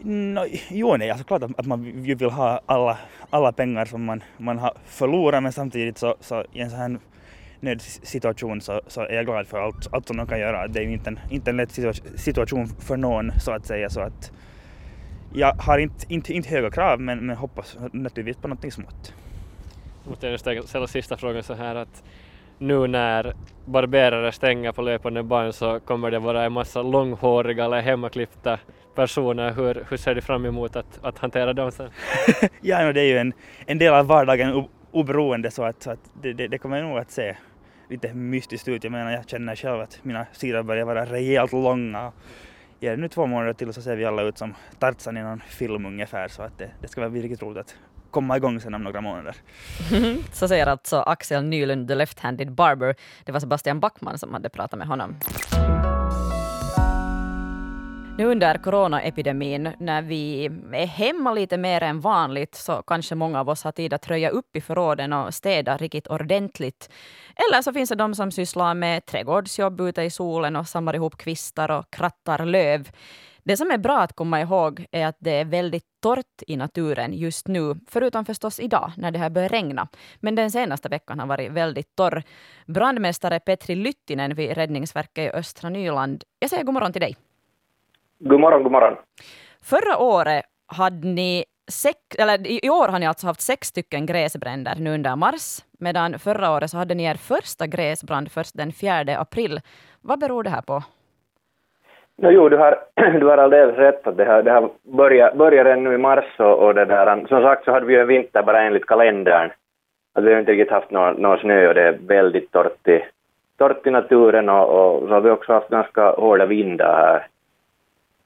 No, 0.01 0.45
jo, 0.69 0.97
nej, 0.97 1.09
alltså 1.09 1.25
klart 1.25 1.43
att 1.57 1.65
man 1.65 2.03
vill 2.03 2.29
ha 2.29 2.61
alla, 2.65 2.97
alla 3.29 3.51
pengar 3.51 3.85
som 3.85 4.03
man, 4.05 4.23
man 4.37 4.59
har 4.59 4.73
förlorat 4.85 5.43
men 5.43 5.51
samtidigt 5.51 5.97
så, 5.97 6.15
så 6.19 6.45
i 6.53 6.59
en 6.59 6.69
sån 6.69 6.79
här 6.79 6.99
nödsituation 7.59 8.61
så, 8.61 8.81
så 8.87 9.01
är 9.01 9.13
jag 9.13 9.25
glad 9.25 9.47
för 9.47 9.59
allt, 9.59 9.93
allt 9.93 10.07
som 10.07 10.17
de 10.17 10.27
kan 10.27 10.39
göra. 10.39 10.67
Det 10.67 10.79
är 10.79 10.83
ju 10.83 10.93
inte 10.93 11.09
en, 11.09 11.19
inte 11.29 11.49
en 11.49 11.57
lätt 11.57 11.79
situation 12.15 12.67
för 12.67 12.97
någon 12.97 13.31
så 13.39 13.51
att 13.51 13.65
säga 13.65 13.89
så 13.89 14.01
att 14.01 14.31
jag 15.33 15.53
har 15.53 15.77
inte, 15.77 16.13
inte, 16.13 16.33
inte 16.33 16.49
höga 16.49 16.71
krav 16.71 16.99
men, 16.99 17.25
men 17.25 17.37
hoppas 17.37 17.77
naturligtvis 17.91 18.41
på 18.41 18.47
någonting 18.47 18.71
smått. 18.71 19.13
Jag 20.03 20.31
måste 20.31 20.67
ställa 20.67 20.87
sista 20.87 21.17
frågan 21.17 21.43
så 21.43 21.53
här 21.53 21.75
att 21.75 22.03
nu 22.57 22.87
när 22.87 23.33
barberare 23.65 24.31
stänger 24.31 24.71
på 24.71 24.81
löpande 24.81 25.23
band 25.23 25.55
så 25.55 25.79
kommer 25.79 26.11
det 26.11 26.19
vara 26.19 26.43
en 26.43 26.51
massa 26.51 26.81
långhåriga 26.81 27.65
eller 27.65 27.81
hemmaklippta 27.81 28.59
personer. 28.95 29.51
Hur, 29.51 29.85
hur 29.89 29.97
ser 29.97 30.15
du 30.15 30.21
fram 30.21 30.45
emot 30.45 30.75
att, 30.75 30.99
att 31.01 31.17
hantera 31.17 31.53
dem 31.53 31.71
sen? 31.71 31.89
ja, 32.61 32.93
det 32.93 33.01
är 33.01 33.05
ju 33.05 33.17
en, 33.17 33.33
en 33.65 33.77
del 33.77 33.93
av 33.93 34.05
vardagen 34.05 34.67
oberoende 34.91 35.51
så 35.51 35.63
att, 35.63 35.83
så 35.83 35.91
att 35.91 35.99
det, 36.21 36.33
det, 36.33 36.47
det 36.47 36.57
kommer 36.57 36.81
nog 36.81 36.97
att 36.97 37.11
se 37.11 37.35
lite 37.89 38.13
mystiskt 38.13 38.67
ut. 38.67 38.83
Jag 38.83 38.91
menar, 38.91 39.11
jag 39.11 39.29
känner 39.29 39.55
själv 39.55 39.81
att 39.81 39.99
mina 40.03 40.25
sidor 40.31 40.63
börjar 40.63 40.85
vara 40.85 41.05
rejält 41.05 41.51
långa. 41.51 42.11
Ger 42.79 42.91
det 42.91 42.97
nu 42.97 43.07
två 43.07 43.25
månader 43.25 43.53
till 43.53 43.73
så 43.73 43.81
ser 43.81 43.95
vi 43.95 44.05
alla 44.05 44.21
ut 44.21 44.37
som 44.37 44.53
Tarzan 44.79 45.17
i 45.17 45.21
någon 45.21 45.41
film 45.47 45.85
ungefär 45.85 46.27
så 46.27 46.41
att 46.41 46.57
det, 46.57 46.71
det 46.81 46.87
ska 46.87 47.09
bli 47.09 47.21
riktigt 47.21 47.41
roligt 47.41 47.57
att 47.57 47.75
komma 48.11 48.37
igång 48.37 48.59
sen 48.59 48.73
om 48.73 48.83
några 48.83 49.01
månader. 49.01 49.35
så 50.31 50.47
säger 50.47 50.67
alltså 50.67 50.97
Axel 50.97 51.43
Nylund, 51.43 51.87
the 51.87 51.95
left-handed 51.95 52.51
barber. 52.51 52.95
Det 53.25 53.31
var 53.31 53.39
Sebastian 53.39 53.79
Backman 53.79 54.17
som 54.17 54.33
hade 54.33 54.49
pratat 54.49 54.79
med 54.79 54.87
honom. 54.87 55.15
Nu 58.23 58.29
under 58.29 58.57
coronaepidemin, 58.57 59.73
när 59.79 60.01
vi 60.01 60.45
är 60.73 60.85
hemma 60.85 61.33
lite 61.33 61.57
mer 61.57 61.83
än 61.83 61.99
vanligt, 61.99 62.55
så 62.55 62.81
kanske 62.87 63.15
många 63.15 63.39
av 63.39 63.49
oss 63.49 63.63
har 63.63 63.71
tid 63.71 63.93
att 63.93 64.07
röja 64.07 64.29
upp 64.29 64.55
i 64.55 64.61
förråden 64.61 65.13
och 65.13 65.33
städa 65.33 65.77
riktigt 65.77 66.07
ordentligt. 66.07 66.89
Eller 67.35 67.61
så 67.61 67.73
finns 67.73 67.89
det 67.89 67.95
de 67.95 68.15
som 68.15 68.31
sysslar 68.31 68.73
med 68.73 69.05
trädgårdsjobb 69.05 69.81
ute 69.81 70.01
i 70.01 70.09
solen 70.09 70.55
och 70.55 70.67
samlar 70.67 70.95
ihop 70.95 71.17
kvistar 71.17 71.71
och 71.71 71.91
krattar 71.91 72.45
löv. 72.45 72.89
Det 73.43 73.57
som 73.57 73.71
är 73.71 73.77
bra 73.77 73.99
att 73.99 74.13
komma 74.13 74.41
ihåg 74.41 74.85
är 74.91 75.07
att 75.07 75.17
det 75.19 75.31
är 75.31 75.45
väldigt 75.45 75.87
torrt 76.01 76.43
i 76.47 76.57
naturen 76.57 77.13
just 77.13 77.47
nu, 77.47 77.75
förutom 77.89 78.25
förstås 78.25 78.59
idag 78.59 78.91
när 78.97 79.11
det 79.11 79.19
här 79.19 79.29
börjar 79.29 79.49
regna. 79.49 79.87
Men 80.19 80.35
den 80.35 80.51
senaste 80.51 80.89
veckan 80.89 81.19
har 81.19 81.27
varit 81.27 81.51
väldigt 81.51 81.95
torr. 81.95 82.23
Brandmästare 82.65 83.39
Petri 83.39 83.75
Lyttinen 83.75 84.35
vid 84.35 84.51
Räddningsverket 84.51 85.33
i 85.33 85.37
östra 85.37 85.69
Nyland. 85.69 86.23
Jag 86.39 86.49
säger 86.49 86.63
god 86.63 86.73
morgon 86.73 86.91
till 86.93 87.01
dig. 87.01 87.15
God 88.25 88.39
morgon, 88.39 88.63
god 88.63 88.71
morgon. 88.71 88.95
Förra 89.71 89.97
året 89.97 90.43
hade 90.77 91.07
ni 91.07 91.43
sex, 91.71 91.97
eller 92.19 92.65
i 92.65 92.69
år 92.69 92.87
har 92.87 92.99
ni 92.99 93.05
alltså 93.05 93.27
haft 93.27 93.41
sex 93.41 93.67
stycken 93.67 94.05
gräsbränder 94.05 94.75
nu 94.79 94.93
under 94.93 95.15
mars, 95.15 95.59
medan 95.79 96.19
förra 96.19 96.51
året 96.51 96.69
så 96.69 96.77
hade 96.77 96.95
ni 96.95 97.03
er 97.03 97.15
första 97.15 97.67
gräsbrand 97.67 98.31
först 98.31 98.57
den 98.57 98.71
4 98.71 99.17
april. 99.19 99.59
Vad 100.01 100.19
beror 100.19 100.43
det 100.43 100.49
här 100.49 100.61
på? 100.61 100.83
No, 102.17 102.29
jo, 102.31 102.49
du 102.49 102.57
har, 102.57 102.79
du 103.19 103.25
har 103.25 103.37
alldeles 103.37 103.75
rätt 103.75 104.07
att 104.07 104.17
det 104.17 104.25
har, 104.25 104.43
det 104.43 104.51
har 104.51 104.69
börjat, 104.83 105.37
börjat 105.37 105.79
nu 105.79 105.93
i 105.93 105.97
mars 105.97 106.39
och, 106.39 106.59
och 106.59 106.75
det 106.75 106.85
där, 106.85 107.27
som 107.27 107.41
sagt 107.41 107.65
så 107.65 107.71
hade 107.71 107.85
vi 107.85 107.93
ju 107.93 108.01
en 108.01 108.07
vinter 108.07 108.43
bara 108.43 108.61
enligt 108.61 108.85
kalendern. 108.85 109.51
Att 110.15 110.23
vi 110.23 110.33
har 110.33 110.39
inte 110.39 110.51
riktigt 110.51 110.71
haft 110.71 110.91
någon, 110.91 111.15
någon 111.15 111.37
snö 111.39 111.67
och 111.67 111.73
det 111.73 111.87
är 111.87 111.97
väldigt 112.07 112.51
torrt 112.51 112.87
i, 112.87 113.05
torrt 113.57 113.87
i 113.87 113.91
naturen 113.91 114.49
och, 114.49 114.69
och 114.69 115.07
så 115.07 115.13
har 115.13 115.21
vi 115.21 115.29
också 115.29 115.53
haft 115.53 115.69
ganska 115.69 116.11
hårda 116.11 116.45
vindar 116.45 116.95
här 116.97 117.27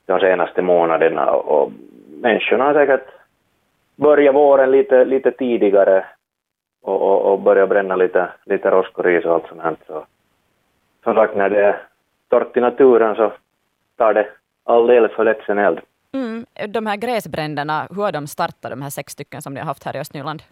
de 0.08 0.20
senaste 0.20 0.62
månaderna 0.62 1.32
och 1.32 1.72
människorna 2.22 2.64
har 2.64 2.74
säkert 2.74 3.08
börjat 3.96 4.36
våren 4.36 4.72
lite, 4.72 5.06
lite 5.06 5.32
tidigare 5.32 6.06
och, 6.82 7.02
och, 7.02 7.32
och 7.32 7.40
börjat 7.40 7.70
bränna 7.70 7.96
lite, 7.96 8.30
lite 8.46 8.72
roskoris 8.72 9.26
och 9.26 9.34
allt 9.34 9.48
sånt 9.48 9.62
här. 9.62 9.76
Så, 9.88 10.06
som 11.04 11.16
sagt, 11.16 11.36
när 11.36 11.50
det 11.50 11.66
är 11.66 11.82
torrt 12.30 12.58
i 12.58 12.62
naturen 12.62 13.16
så 13.16 13.32
tar 13.98 14.14
det 14.14 14.28
alldeles 14.64 15.12
för 15.12 15.24
lätt 15.24 15.44
sin 15.46 15.58
eld. 15.58 15.80
Mm. 16.14 16.46
De 16.68 16.86
här 16.86 16.98
gräsbränderna, 16.98 17.88
hur 17.96 18.04
har 18.04 18.12
de 18.12 18.28
startat, 18.28 18.72
de 18.72 18.82
här 18.82 18.90
sex 18.90 19.14
stycken 19.14 19.42
som 19.42 19.54
ni 19.54 19.60
har 19.60 19.68
haft 19.68 19.84
här 19.84 19.96
i 19.96 20.00
Östnyland? 20.00 20.44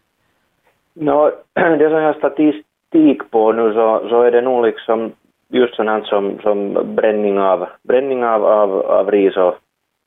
No, 0.93 1.31
det 1.53 1.89
som 1.89 2.01
jag 2.01 2.13
har 2.13 2.13
statistik 2.13 3.31
på 3.31 3.51
nu 3.51 3.73
så, 3.73 4.09
så 4.09 4.21
är 4.21 4.31
det 4.31 4.41
nog 4.41 4.65
liksom 4.65 5.11
just 5.49 5.75
sånt 5.75 6.07
som, 6.07 6.39
som 6.39 6.73
bränning 6.95 7.39
av, 7.39 7.67
bränning 7.83 8.25
av, 8.25 8.45
av, 8.45 8.81
av 8.81 9.11
ris 9.11 9.37
och, 9.37 9.55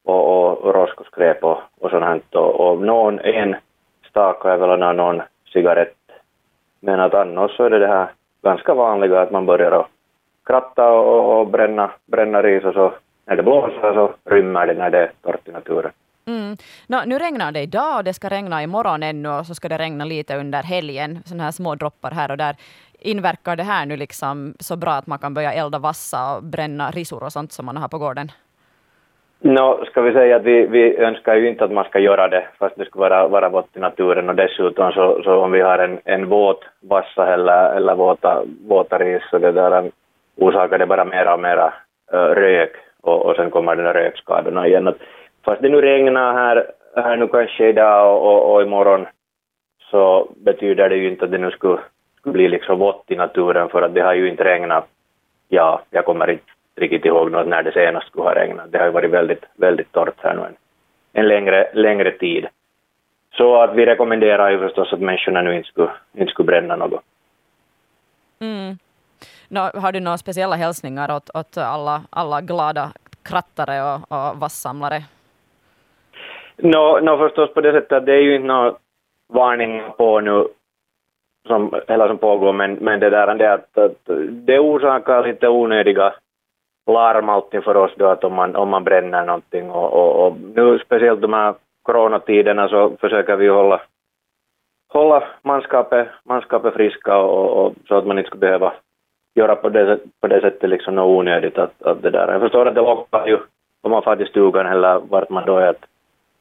och, 0.04 0.58
och 0.58 0.74
roskoskräp 0.74 1.44
och, 1.44 1.58
och 1.80 1.90
sånt 1.90 2.34
och, 2.34 2.60
och 2.60 2.82
någon 2.82 3.18
en 3.18 3.56
staka 4.10 4.52
är 4.52 4.56
väl 4.56 4.96
någon 4.96 5.22
cigarett. 5.52 5.94
Men 6.80 7.00
att 7.00 7.14
annars 7.14 7.56
så 7.56 7.64
är 7.64 7.70
det 7.70 7.78
det 7.78 7.86
här 7.86 8.08
ganska 8.42 8.74
vanliga 8.74 9.20
att 9.20 9.30
man 9.30 9.46
börjar 9.46 9.72
att 9.72 9.86
kratta 10.46 10.90
och, 10.90 11.40
och 11.40 11.46
bränna, 11.46 11.90
bränna 12.06 12.42
ris 12.42 12.64
och 12.64 12.74
så 12.74 12.92
när 13.26 13.36
det 13.36 13.42
blåser 13.42 13.94
så 13.94 14.14
rymmer 14.30 14.66
det 14.66 14.74
när 14.74 14.90
det 14.90 14.98
är 14.98 15.10
torrt 15.22 15.48
i 15.48 15.52
naturen. 15.52 15.92
Mm. 16.26 16.56
No, 16.86 16.96
nu 17.06 17.18
regnar 17.18 17.52
det 17.52 17.60
idag 17.60 17.96
och 17.96 18.04
det 18.04 18.14
ska 18.14 18.28
regna 18.28 18.62
imorgon 18.62 19.02
ännu 19.02 19.28
och 19.28 19.46
så 19.46 19.54
ska 19.54 19.68
det 19.68 19.78
regna 19.78 20.04
lite 20.04 20.36
under 20.36 20.62
helgen, 20.62 21.22
sådana 21.24 21.44
här 21.44 21.52
små 21.52 21.74
droppar 21.74 22.10
här 22.10 22.30
och 22.30 22.36
där. 22.36 22.56
Inverkar 23.00 23.56
det 23.56 23.62
här 23.62 23.86
nu 23.86 23.96
liksom 23.96 24.54
så 24.60 24.76
bra 24.76 24.90
att 24.90 25.06
man 25.06 25.18
kan 25.18 25.34
börja 25.34 25.52
elda 25.52 25.78
vassa 25.78 26.36
och 26.36 26.42
bränna 26.42 26.90
risor 26.90 27.22
och 27.22 27.32
sånt 27.32 27.52
som 27.52 27.66
man 27.66 27.76
har 27.76 27.88
på 27.88 27.98
gården? 27.98 28.28
No, 29.40 29.84
ska 29.84 30.02
vi 30.02 30.12
säga 30.12 30.36
att 30.36 30.42
vi, 30.42 30.66
vi 30.66 30.96
önskar 30.96 31.34
ju 31.34 31.48
inte 31.48 31.64
att 31.64 31.72
man 31.72 31.84
ska 31.84 31.98
göra 31.98 32.28
det 32.28 32.48
fast 32.58 32.76
det 32.76 32.84
ska 32.84 32.98
vara, 32.98 33.28
vara 33.28 33.48
vått 33.48 33.76
i 33.76 33.78
naturen 33.78 34.28
och 34.28 34.34
dessutom 34.34 34.92
så, 34.92 35.22
så 35.24 35.36
om 35.36 35.52
vi 35.52 35.60
har 35.60 35.78
en, 35.78 35.98
en 36.04 36.28
våt 36.28 36.64
vassa 36.80 37.32
eller, 37.34 37.76
eller 37.76 37.94
våta, 37.94 38.42
våta 38.68 38.98
ris 38.98 39.22
så 39.30 39.38
det 39.38 39.52
där 39.52 39.84
eh, 39.84 39.90
orsakar 40.36 40.78
det 40.78 40.86
bara 40.86 41.04
mera 41.04 41.34
och 41.34 41.40
mera 41.40 41.72
uh, 42.14 42.18
rök 42.18 42.72
och, 43.00 43.26
och 43.26 43.36
sen 43.36 43.50
kommer 43.50 43.76
de 43.76 43.82
där 43.82 43.94
rökskadorna 43.94 44.66
igen. 44.66 44.94
Fast 45.44 45.62
det 45.62 45.68
nu 45.68 45.80
regnar 45.80 46.32
här, 46.32 46.70
här 46.96 47.16
nu 47.16 47.28
kanske 47.28 47.68
idag 47.68 48.16
och, 48.16 48.32
och, 48.32 48.54
och 48.54 48.62
imorgon 48.62 49.06
så 49.90 50.28
betyder 50.36 50.88
det 50.88 50.96
ju 50.96 51.08
inte 51.08 51.24
att 51.24 51.30
det 51.30 51.38
nu 51.38 51.50
skulle 51.50 51.78
bli 52.32 52.48
liksom 52.48 52.78
vått 52.78 53.04
i 53.06 53.16
naturen 53.16 53.68
för 53.68 53.82
att 53.82 53.94
det 53.94 54.00
har 54.00 54.14
ju 54.14 54.28
inte 54.28 54.44
regnat, 54.44 54.86
ja, 55.48 55.82
jag 55.90 56.04
kommer 56.04 56.30
inte 56.30 56.44
riktigt 56.76 57.04
ihåg 57.04 57.30
något 57.30 57.46
när 57.46 57.62
det 57.62 57.72
senast 57.72 58.06
skulle 58.06 58.24
ha 58.24 58.34
regnat. 58.34 58.72
Det 58.72 58.78
har 58.78 58.86
ju 58.86 58.92
varit 58.92 59.10
väldigt, 59.10 59.44
väldigt 59.56 59.92
torrt 59.92 60.20
här 60.22 60.34
nu 60.34 60.42
en, 60.42 60.56
en 61.12 61.28
längre, 61.28 61.70
längre 61.74 62.10
tid. 62.10 62.46
Så 63.36 63.62
att 63.62 63.74
vi 63.74 63.86
rekommenderar 63.86 64.50
ju 64.50 64.58
förstås 64.58 64.92
att 64.92 65.00
människorna 65.00 65.42
nu 65.42 65.56
inte 65.56 65.68
skulle, 65.68 65.90
inte 66.12 66.32
skulle 66.32 66.46
bränna 66.46 66.76
något. 66.76 67.02
Mm. 68.40 68.78
No, 69.48 69.80
har 69.80 69.92
du 69.92 70.00
några 70.00 70.18
speciella 70.18 70.56
hälsningar 70.56 71.16
åt, 71.16 71.30
åt 71.34 71.56
alla, 71.56 72.02
alla 72.10 72.40
glada 72.40 72.92
krattare 73.22 73.82
och, 73.82 74.12
och 74.12 74.40
vassamlare? 74.40 75.02
No, 76.56 77.00
no 77.00 77.18
förstås 77.18 77.54
på 77.54 77.60
det 77.60 77.72
sättet 77.72 77.92
att 77.92 78.06
det 78.06 78.12
är 78.12 78.22
ju 78.22 78.34
inte 78.34 78.46
några 78.46 78.74
varningar 79.28 79.90
på 79.90 80.20
nu 80.20 80.48
som 81.48 81.74
eller 81.86 82.08
som 82.08 82.18
pågår, 82.18 82.52
men, 82.52 82.72
men 82.74 83.00
det 83.00 83.10
där 83.10 83.28
är 83.28 83.54
att, 83.54 83.78
att 83.78 84.10
det 84.30 84.58
orsakar 84.58 85.26
lite 85.26 85.48
onödiga 85.48 86.14
larm 86.86 87.28
alltid 87.28 87.64
för 87.64 87.76
oss 87.76 87.92
då 87.96 88.06
att 88.06 88.24
om 88.24 88.34
man, 88.34 88.56
om 88.56 88.68
man 88.68 88.84
bränner 88.84 89.24
någonting 89.24 89.70
och, 89.70 89.92
och, 89.92 90.26
och 90.26 90.36
nu 90.54 90.78
speciellt 90.78 91.20
de 91.20 91.32
här 91.32 91.54
coronatiderna 91.82 92.68
så 92.68 92.96
försöker 93.00 93.36
vi 93.36 93.48
hålla, 93.48 93.80
hålla 94.92 95.24
manskapet, 95.42 96.08
manskapet 96.24 96.74
friska 96.74 97.16
och, 97.18 97.66
och, 97.66 97.74
så 97.88 97.94
att 97.94 98.06
man 98.06 98.18
inte 98.18 98.28
ska 98.30 98.38
behöva 98.38 98.72
göra 99.34 99.56
på 99.56 99.68
det, 99.68 99.98
på 100.20 100.26
det 100.26 100.40
sättet 100.40 100.70
liksom 100.70 100.94
något 100.94 101.18
onödigt 101.18 101.58
att, 101.58 101.82
att 101.82 102.02
det 102.02 102.10
där. 102.10 102.32
Jag 102.32 102.40
förstår 102.40 102.66
att 102.66 102.74
det 102.74 102.80
lockar 102.80 103.26
ju 103.26 103.38
om 103.82 103.90
man 103.90 104.02
far 104.02 104.16
till 104.16 104.26
stugan 104.26 104.66
eller 104.66 104.98
vart 104.98 105.30
man 105.30 105.46
då 105.46 105.56
är 105.56 105.68
att 105.68 105.84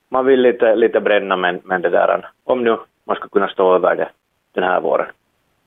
man 0.10 0.26
vill 0.26 0.42
lite, 0.42 0.76
lite 0.76 1.00
bränna 1.00 1.38
men, 1.38 1.62
men 1.64 1.82
det 1.82 1.90
där 1.90 2.30
om 2.44 2.64
nu 2.64 2.78
man 3.08 3.16
ska 3.16 3.28
kunna 3.28 3.48
stå 3.48 3.76
över 3.76 3.96
det 3.96 4.10
den 4.62 4.70
här 4.70 4.82
våren. 4.82 5.08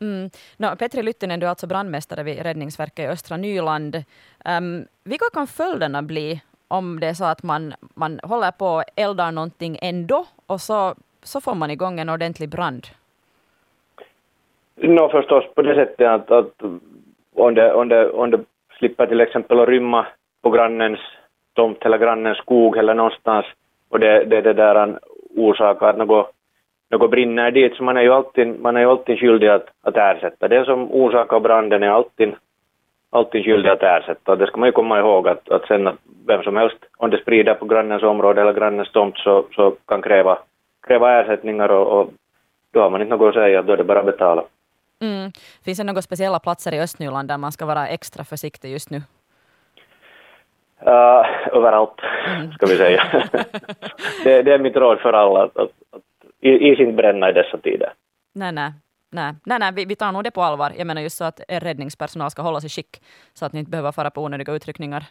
Mm. 0.00 0.30
No, 0.56 0.76
Petri 0.76 1.02
Lyttinen, 1.02 1.40
du 1.40 1.46
är 1.46 1.50
alltså 1.50 1.66
brandmästare 1.66 2.22
vid 2.22 2.42
Räddningsverket 2.42 2.98
i 2.98 3.08
Östra 3.08 3.36
Nyland. 3.36 3.96
Um, 4.44 4.86
vilka 5.04 5.24
kan 5.32 5.46
följderna 5.46 6.02
bli 6.02 6.40
om 6.68 7.00
det 7.00 7.06
är 7.06 7.14
så 7.14 7.24
att 7.24 7.42
man, 7.42 7.74
man 7.94 8.20
håller 8.22 8.50
på 8.50 8.66
och 8.66 8.84
eldar 8.96 9.32
någonting 9.32 9.78
ändå 9.82 10.26
och 10.46 10.60
så, 10.60 10.94
så 11.22 11.40
får 11.40 11.54
man 11.54 11.70
igång 11.70 12.00
en 12.00 12.08
ordentlig 12.08 12.48
brand? 12.48 12.86
No, 14.76 15.08
förstås 15.08 15.44
på 15.54 15.62
det 15.62 15.74
sättet 15.74 16.08
att, 16.08 16.30
att 16.30 16.62
om, 17.34 17.54
det, 17.54 17.72
om, 17.72 17.88
det, 17.88 18.10
om 18.10 18.30
det 18.30 18.40
slipper 18.78 19.06
till 19.06 19.20
exempel 19.20 19.60
att 19.60 19.68
rymma 19.68 20.06
på 20.42 20.50
grannens 20.50 21.00
tomt 21.54 21.84
eller 21.84 21.98
grannens 21.98 22.38
skog 22.38 22.76
eller 22.76 22.94
någonstans 22.94 23.46
och 23.88 24.00
det, 24.00 24.24
det, 24.24 24.40
det 24.40 24.52
där 24.52 24.98
orsakar 25.36 25.92
något 25.92 26.30
något 26.90 27.10
brinner 27.10 27.50
dit, 27.50 27.76
så 27.76 27.82
man 27.82 27.96
är 27.96 28.02
ju 28.02 28.12
alltid, 28.12 28.60
man 28.60 28.76
är 28.76 28.80
ju 28.80 28.90
alltid 28.90 29.18
skyldig 29.18 29.48
att, 29.48 29.66
att 29.82 29.96
ersätta. 29.96 30.48
Den 30.48 30.64
som 30.64 30.92
orsakar 30.92 31.40
branden 31.40 31.82
är 31.82 31.88
alltid, 31.88 32.34
alltid 33.10 33.44
skyldig 33.44 33.70
att 33.70 33.82
ersätta. 33.82 34.36
Det 34.36 34.46
ska 34.46 34.56
man 34.56 34.68
ju 34.68 34.72
komma 34.72 34.98
ihåg 34.98 35.28
att, 35.28 35.48
att 35.48 35.66
sen 35.66 35.86
att 35.86 35.96
vem 36.26 36.42
som 36.42 36.56
helst, 36.56 36.76
om 36.96 37.10
det 37.10 37.22
sprider 37.22 37.54
på 37.54 37.66
grannens 37.66 38.02
område 38.02 38.40
eller 38.40 38.52
grannens 38.52 38.92
tomt, 38.92 39.18
så, 39.18 39.44
så 39.52 39.74
kan 39.86 40.02
kräva, 40.02 40.38
kräva 40.86 41.20
ersättningar 41.20 41.68
och, 41.68 42.00
och 42.00 42.10
då 42.72 42.80
har 42.80 42.90
man 42.90 43.02
inte 43.02 43.16
något 43.16 43.28
att 43.28 43.34
säga, 43.34 43.62
då 43.62 43.72
är 43.72 43.76
det 43.76 43.84
bara 43.84 43.98
att 43.98 44.06
betala. 44.06 44.44
Mm. 45.02 45.30
Finns 45.64 45.78
det 45.78 45.84
några 45.84 46.02
speciella 46.02 46.38
platser 46.38 46.74
i 46.74 46.80
Östnyland 46.80 47.28
där 47.28 47.38
man 47.38 47.52
ska 47.52 47.66
vara 47.66 47.88
extra 47.88 48.24
försiktig 48.24 48.72
just 48.72 48.90
nu? 48.90 49.02
Uh, 50.86 51.56
överallt, 51.56 52.00
mm. 52.36 52.52
ska 52.52 52.66
vi 52.66 52.76
säga. 52.76 53.02
det, 54.24 54.42
det, 54.42 54.54
är 54.54 54.58
mitt 54.58 54.76
råd 54.76 54.98
för 54.98 55.12
alla, 55.12 55.42
att, 55.42 55.56
att, 55.56 55.70
att 55.90 56.02
is 56.40 56.80
inte 56.80 56.92
bränna 56.92 57.30
i 57.30 57.32
dessa 57.32 57.58
tider. 57.58 57.92
Nej, 58.34 58.52
nej. 58.52 58.72
Nej, 59.12 59.34
nej, 59.46 59.58
nej 59.58 59.72
vi, 59.76 59.84
vi 59.84 59.96
tar 59.96 60.12
nog 60.12 60.24
det 60.24 60.30
på 60.30 60.42
allvar. 60.42 60.72
Jag 60.78 60.86
menar 60.86 61.02
just 61.02 61.16
så 61.16 61.24
att 61.24 61.40
räddningspersonal 61.48 62.30
ska 62.30 62.42
hålla 62.42 62.60
sig 62.60 62.70
skick 62.70 63.00
så 63.34 63.46
att 63.46 63.52
ni 63.52 63.58
inte 63.58 63.70
behöver 63.70 63.92
fara 63.92 64.10
på 64.10 64.22
onödiga 64.22 64.52
utryckningar. 64.52 65.04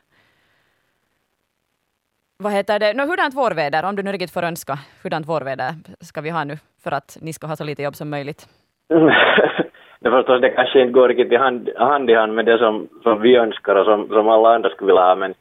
Vad 2.43 2.53
heter 2.53 2.79
det? 2.79 2.93
No, 2.93 3.01
hurdant 3.01 3.33
vårväder, 3.33 3.83
om 3.85 3.95
du 3.95 4.03
nu 4.03 4.11
riktigt 4.11 4.33
får 4.33 4.43
önska, 4.43 4.79
hurdant 5.03 5.27
vårväder 5.27 5.71
ska 6.01 6.21
vi 6.21 6.29
ha 6.29 6.43
nu 6.43 6.57
för 6.83 6.91
att 6.91 7.17
ni 7.21 7.33
ska 7.33 7.47
ha 7.47 7.55
så 7.55 7.63
lite 7.63 7.83
jobb 7.83 7.95
som 7.95 8.09
möjligt? 8.09 8.47
det 9.99 10.11
förstås, 10.11 10.41
det 10.41 10.49
kanske 10.49 10.81
inte 10.81 10.93
går 10.93 11.07
riktigt 11.07 11.39
hand, 11.39 11.69
hand 11.77 12.09
i 12.09 12.13
hand 12.13 12.33
med 12.35 12.45
det 12.45 12.57
som, 12.57 12.87
som 13.03 13.21
vi 13.21 13.35
önskar 13.35 13.75
och 13.75 13.85
som, 13.85 14.07
som 14.07 14.29
alla 14.29 14.55
andra 14.55 14.69
skulle 14.69 14.87
vilja 14.87 15.01
ha, 15.01 15.15
men 15.15 15.33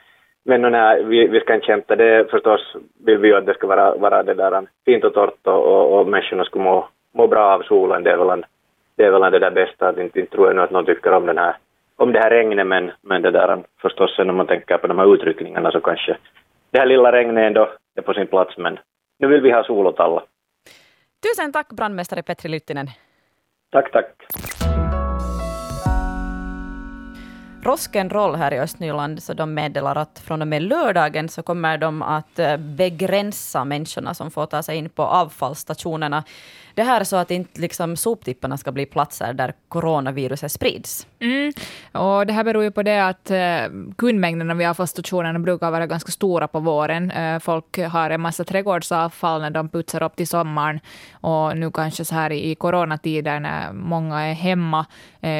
men 0.48 0.72
nej, 0.72 1.04
vi, 1.04 1.26
vi 1.26 1.40
ska 1.40 1.54
inte 1.54 1.66
kämpa. 1.66 1.96
Det 1.96 2.30
förstås 2.30 2.76
vill 3.04 3.18
vi 3.18 3.28
ju 3.28 3.34
att 3.34 3.46
det 3.46 3.54
ska 3.54 3.66
vara, 3.66 3.94
vara 3.94 4.22
det 4.22 4.34
där 4.34 4.66
fint 4.84 5.04
och 5.04 5.14
torrt 5.14 5.46
och, 5.46 5.64
och, 5.66 5.98
och 5.98 6.08
människorna 6.08 6.44
ska 6.44 6.58
må, 6.58 6.88
må 7.14 7.26
bra 7.26 7.54
av 7.54 7.62
solen. 7.62 8.02
Det 8.02 8.10
är 8.10 8.16
väl, 8.16 8.44
det, 8.96 9.04
är 9.04 9.10
väl 9.10 9.32
det 9.32 9.38
där 9.38 9.50
bästa. 9.50 9.88
Att 9.88 9.98
inte, 9.98 10.20
inte 10.20 10.32
tror 10.32 10.46
jag 10.46 10.56
nu 10.56 10.62
att 10.62 10.70
någon 10.70 10.86
tycker 10.86 11.12
om, 11.12 11.26
den 11.26 11.38
här, 11.38 11.56
om 11.96 12.12
det 12.12 12.18
här 12.18 12.30
regnet, 12.30 12.66
men, 12.66 12.90
men 13.02 13.22
det 13.22 13.30
där 13.30 13.62
förstås 13.82 14.16
sen 14.16 14.30
om 14.30 14.36
man 14.36 14.46
tänker 14.46 14.78
på 14.78 14.86
de 14.86 14.98
här 14.98 15.14
utryckningarna 15.14 15.70
så 15.70 15.80
kanske 15.80 16.16
det 16.70 16.78
här 16.78 16.86
lilla 16.86 17.12
regnet 17.12 17.46
ändå 17.46 17.68
är 17.94 18.02
på 18.02 18.14
sin 18.14 18.26
plats. 18.26 18.58
Men 18.58 18.78
nu 19.18 19.26
vill 19.28 19.40
vi 19.40 19.50
ha 19.50 19.64
sol 19.64 19.86
åt 19.86 20.00
alla. 20.00 20.22
Tusen 21.22 21.52
tack 21.52 21.68
brandmästare 21.68 22.22
Petri 22.22 22.48
Lyttinen. 22.48 22.86
Tack, 23.70 23.92
tack. 23.92 24.08
Rock'n'Roll 27.68 28.36
här 28.36 28.54
i 28.54 28.58
Östnyland, 28.58 29.22
så 29.22 29.34
de 29.34 29.54
meddelar 29.54 29.96
att 29.96 30.18
från 30.24 30.42
och 30.42 30.48
med 30.48 30.62
lördagen 30.62 31.28
så 31.28 31.42
kommer 31.42 31.78
de 31.78 32.02
att 32.02 32.38
eh, 32.38 32.56
begränsa 32.56 33.64
människorna 33.64 34.14
som 34.14 34.30
får 34.30 34.46
ta 34.46 34.62
sig 34.62 34.76
in 34.76 34.88
på 34.88 35.02
avfallsstationerna. 35.02 36.24
Det 36.74 36.82
här 36.82 37.00
är 37.00 37.04
så 37.04 37.16
att 37.16 37.30
inte 37.30 37.60
liksom 37.60 37.96
soptipparna 37.96 38.56
ska 38.56 38.72
bli 38.72 38.86
platser 38.86 39.32
där 39.32 39.52
coronaviruset 39.68 40.52
sprids. 40.52 41.06
Mm. 41.20 41.52
Och 41.92 42.26
det 42.26 42.32
här 42.32 42.44
beror 42.44 42.62
ju 42.62 42.70
på 42.70 42.82
det 42.82 43.06
att 43.06 43.30
eh, 43.30 43.62
kundmängderna 43.96 44.54
vid 44.54 44.68
avfallsstationerna 44.68 45.38
brukar 45.38 45.70
vara 45.70 45.86
ganska 45.86 46.12
stora 46.12 46.48
på 46.48 46.60
våren. 46.60 47.10
Eh, 47.10 47.38
folk 47.38 47.78
har 47.78 48.10
en 48.10 48.20
massa 48.20 48.44
trädgårdsavfall 48.44 49.40
när 49.40 49.50
de 49.50 49.68
putsar 49.68 50.02
upp 50.02 50.16
till 50.16 50.28
sommaren. 50.28 50.80
Och 51.12 51.56
nu 51.56 51.70
kanske 51.70 52.04
så 52.04 52.14
här 52.14 52.32
i 52.32 52.54
coronatider 52.54 53.40
när 53.40 53.72
många 53.72 54.20
är 54.20 54.34
hemma 54.34 54.86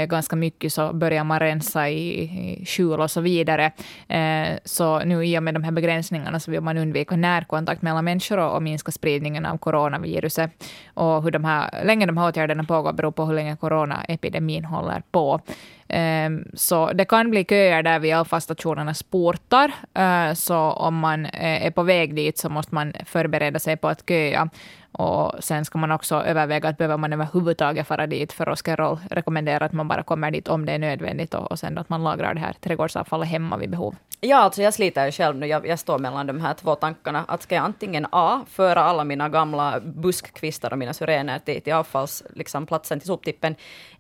ganska 0.09 0.37
mycket 0.37 0.73
så 0.73 0.93
börjar 0.93 1.25
man 1.25 1.39
rensa 1.39 1.89
i, 1.89 2.18
i 2.19 2.65
skjul 2.67 3.01
och 3.01 3.11
så 3.11 3.21
vidare. 3.21 3.73
Eh, 4.09 4.59
så 4.65 4.99
nu 4.99 5.27
i 5.27 5.39
och 5.39 5.43
med 5.43 5.55
de 5.55 5.65
här 5.65 5.73
begränsningarna 5.73 6.41
så 6.41 6.51
vill 6.51 6.61
man 6.61 6.79
undvika 6.79 7.17
närkontakt 7.17 7.83
mellan 7.83 8.05
människor 8.05 8.39
och, 8.39 8.55
och 8.55 8.63
minska 8.63 8.93
spridningen 8.93 9.47
av 9.47 9.59
coronaviruset. 9.59 10.51
Och 10.95 11.23
hur 11.23 11.31
de 11.31 11.45
här, 11.45 11.85
länge 11.85 12.07
de 12.07 12.17
här 12.17 12.29
åtgärderna 12.29 12.65
pågår 12.65 12.93
beror 12.93 13.11
på 13.11 13.25
hur 13.25 13.35
länge 13.35 13.57
coronaepidemin 13.57 14.65
håller 14.65 15.03
på. 15.11 15.41
Ehm, 15.89 16.45
så 16.55 16.93
det 16.93 17.05
kan 17.05 17.31
bli 17.31 17.45
köer 17.45 17.83
där 17.83 17.99
vid 17.99 18.15
avfallsstationernas 18.15 19.03
portar. 19.03 19.73
Ehm, 19.95 20.35
så 20.35 20.57
om 20.59 20.95
man 20.99 21.27
eh, 21.27 21.67
är 21.67 21.71
på 21.71 21.83
väg 21.83 22.15
dit 22.15 22.39
så 22.39 22.49
måste 22.49 22.75
man 22.75 22.93
förbereda 23.05 23.59
sig 23.59 23.77
på 23.77 23.89
att 23.89 24.09
köa. 24.09 24.49
Och 24.93 25.45
sen 25.45 25.65
ska 25.65 25.79
man 25.79 25.93
också 25.93 26.15
överväga 26.15 26.69
att 26.69 26.79
behöver 26.79 26.97
man 26.97 27.13
överhuvudtaget 27.13 27.87
fara 27.87 28.07
dit, 28.07 28.33
för 28.33 28.49
Oskar 28.49 28.77
Roll 28.77 28.99
rekommenderar 29.11 29.67
att 29.67 29.73
man 29.73 29.89
bara 29.89 30.03
kommer 30.03 30.31
dit 30.31 30.49
om 30.49 30.67
det 30.67 30.73
är 30.73 30.79
nödvändigt 30.79 31.35
och, 31.35 31.51
och 31.51 31.59
sen 31.59 31.79
att 31.79 31.89
man 31.89 32.05
lagrar 32.05 32.35
det 32.35 32.41
här 32.41 32.53
trädgårdsavfallet 32.61 33.29
hemma 33.29 33.57
vid 33.57 33.71
behov. 33.71 33.95
Ja, 34.21 34.37
alltså 34.37 34.63
jag 34.63 34.75
sliter 34.75 35.07
ju 35.07 35.13
själv 35.13 35.37
nu. 35.37 35.47
Jag, 35.47 35.67
jag 35.67 35.79
står 35.79 35.99
mellan 35.99 36.27
de 36.27 36.41
här 36.41 36.55
två 36.55 36.75
tankarna. 36.75 37.25
Att 37.29 37.43
ska 37.43 37.55
jag 37.55 37.65
antingen 37.65 38.07
A. 38.13 38.41
föra 38.51 38.81
alla 38.81 39.05
mina 39.05 39.29
gamla 39.29 39.81
buskkvistar 39.81 40.73
och 40.73 40.79
mina 40.79 40.93
syrener 40.93 41.39
till, 41.39 41.63
till 41.63 41.73
avfallsplatsen, 41.73 42.39
liksom, 42.39 42.67
till 42.67 43.07
soptippen, 43.07 43.55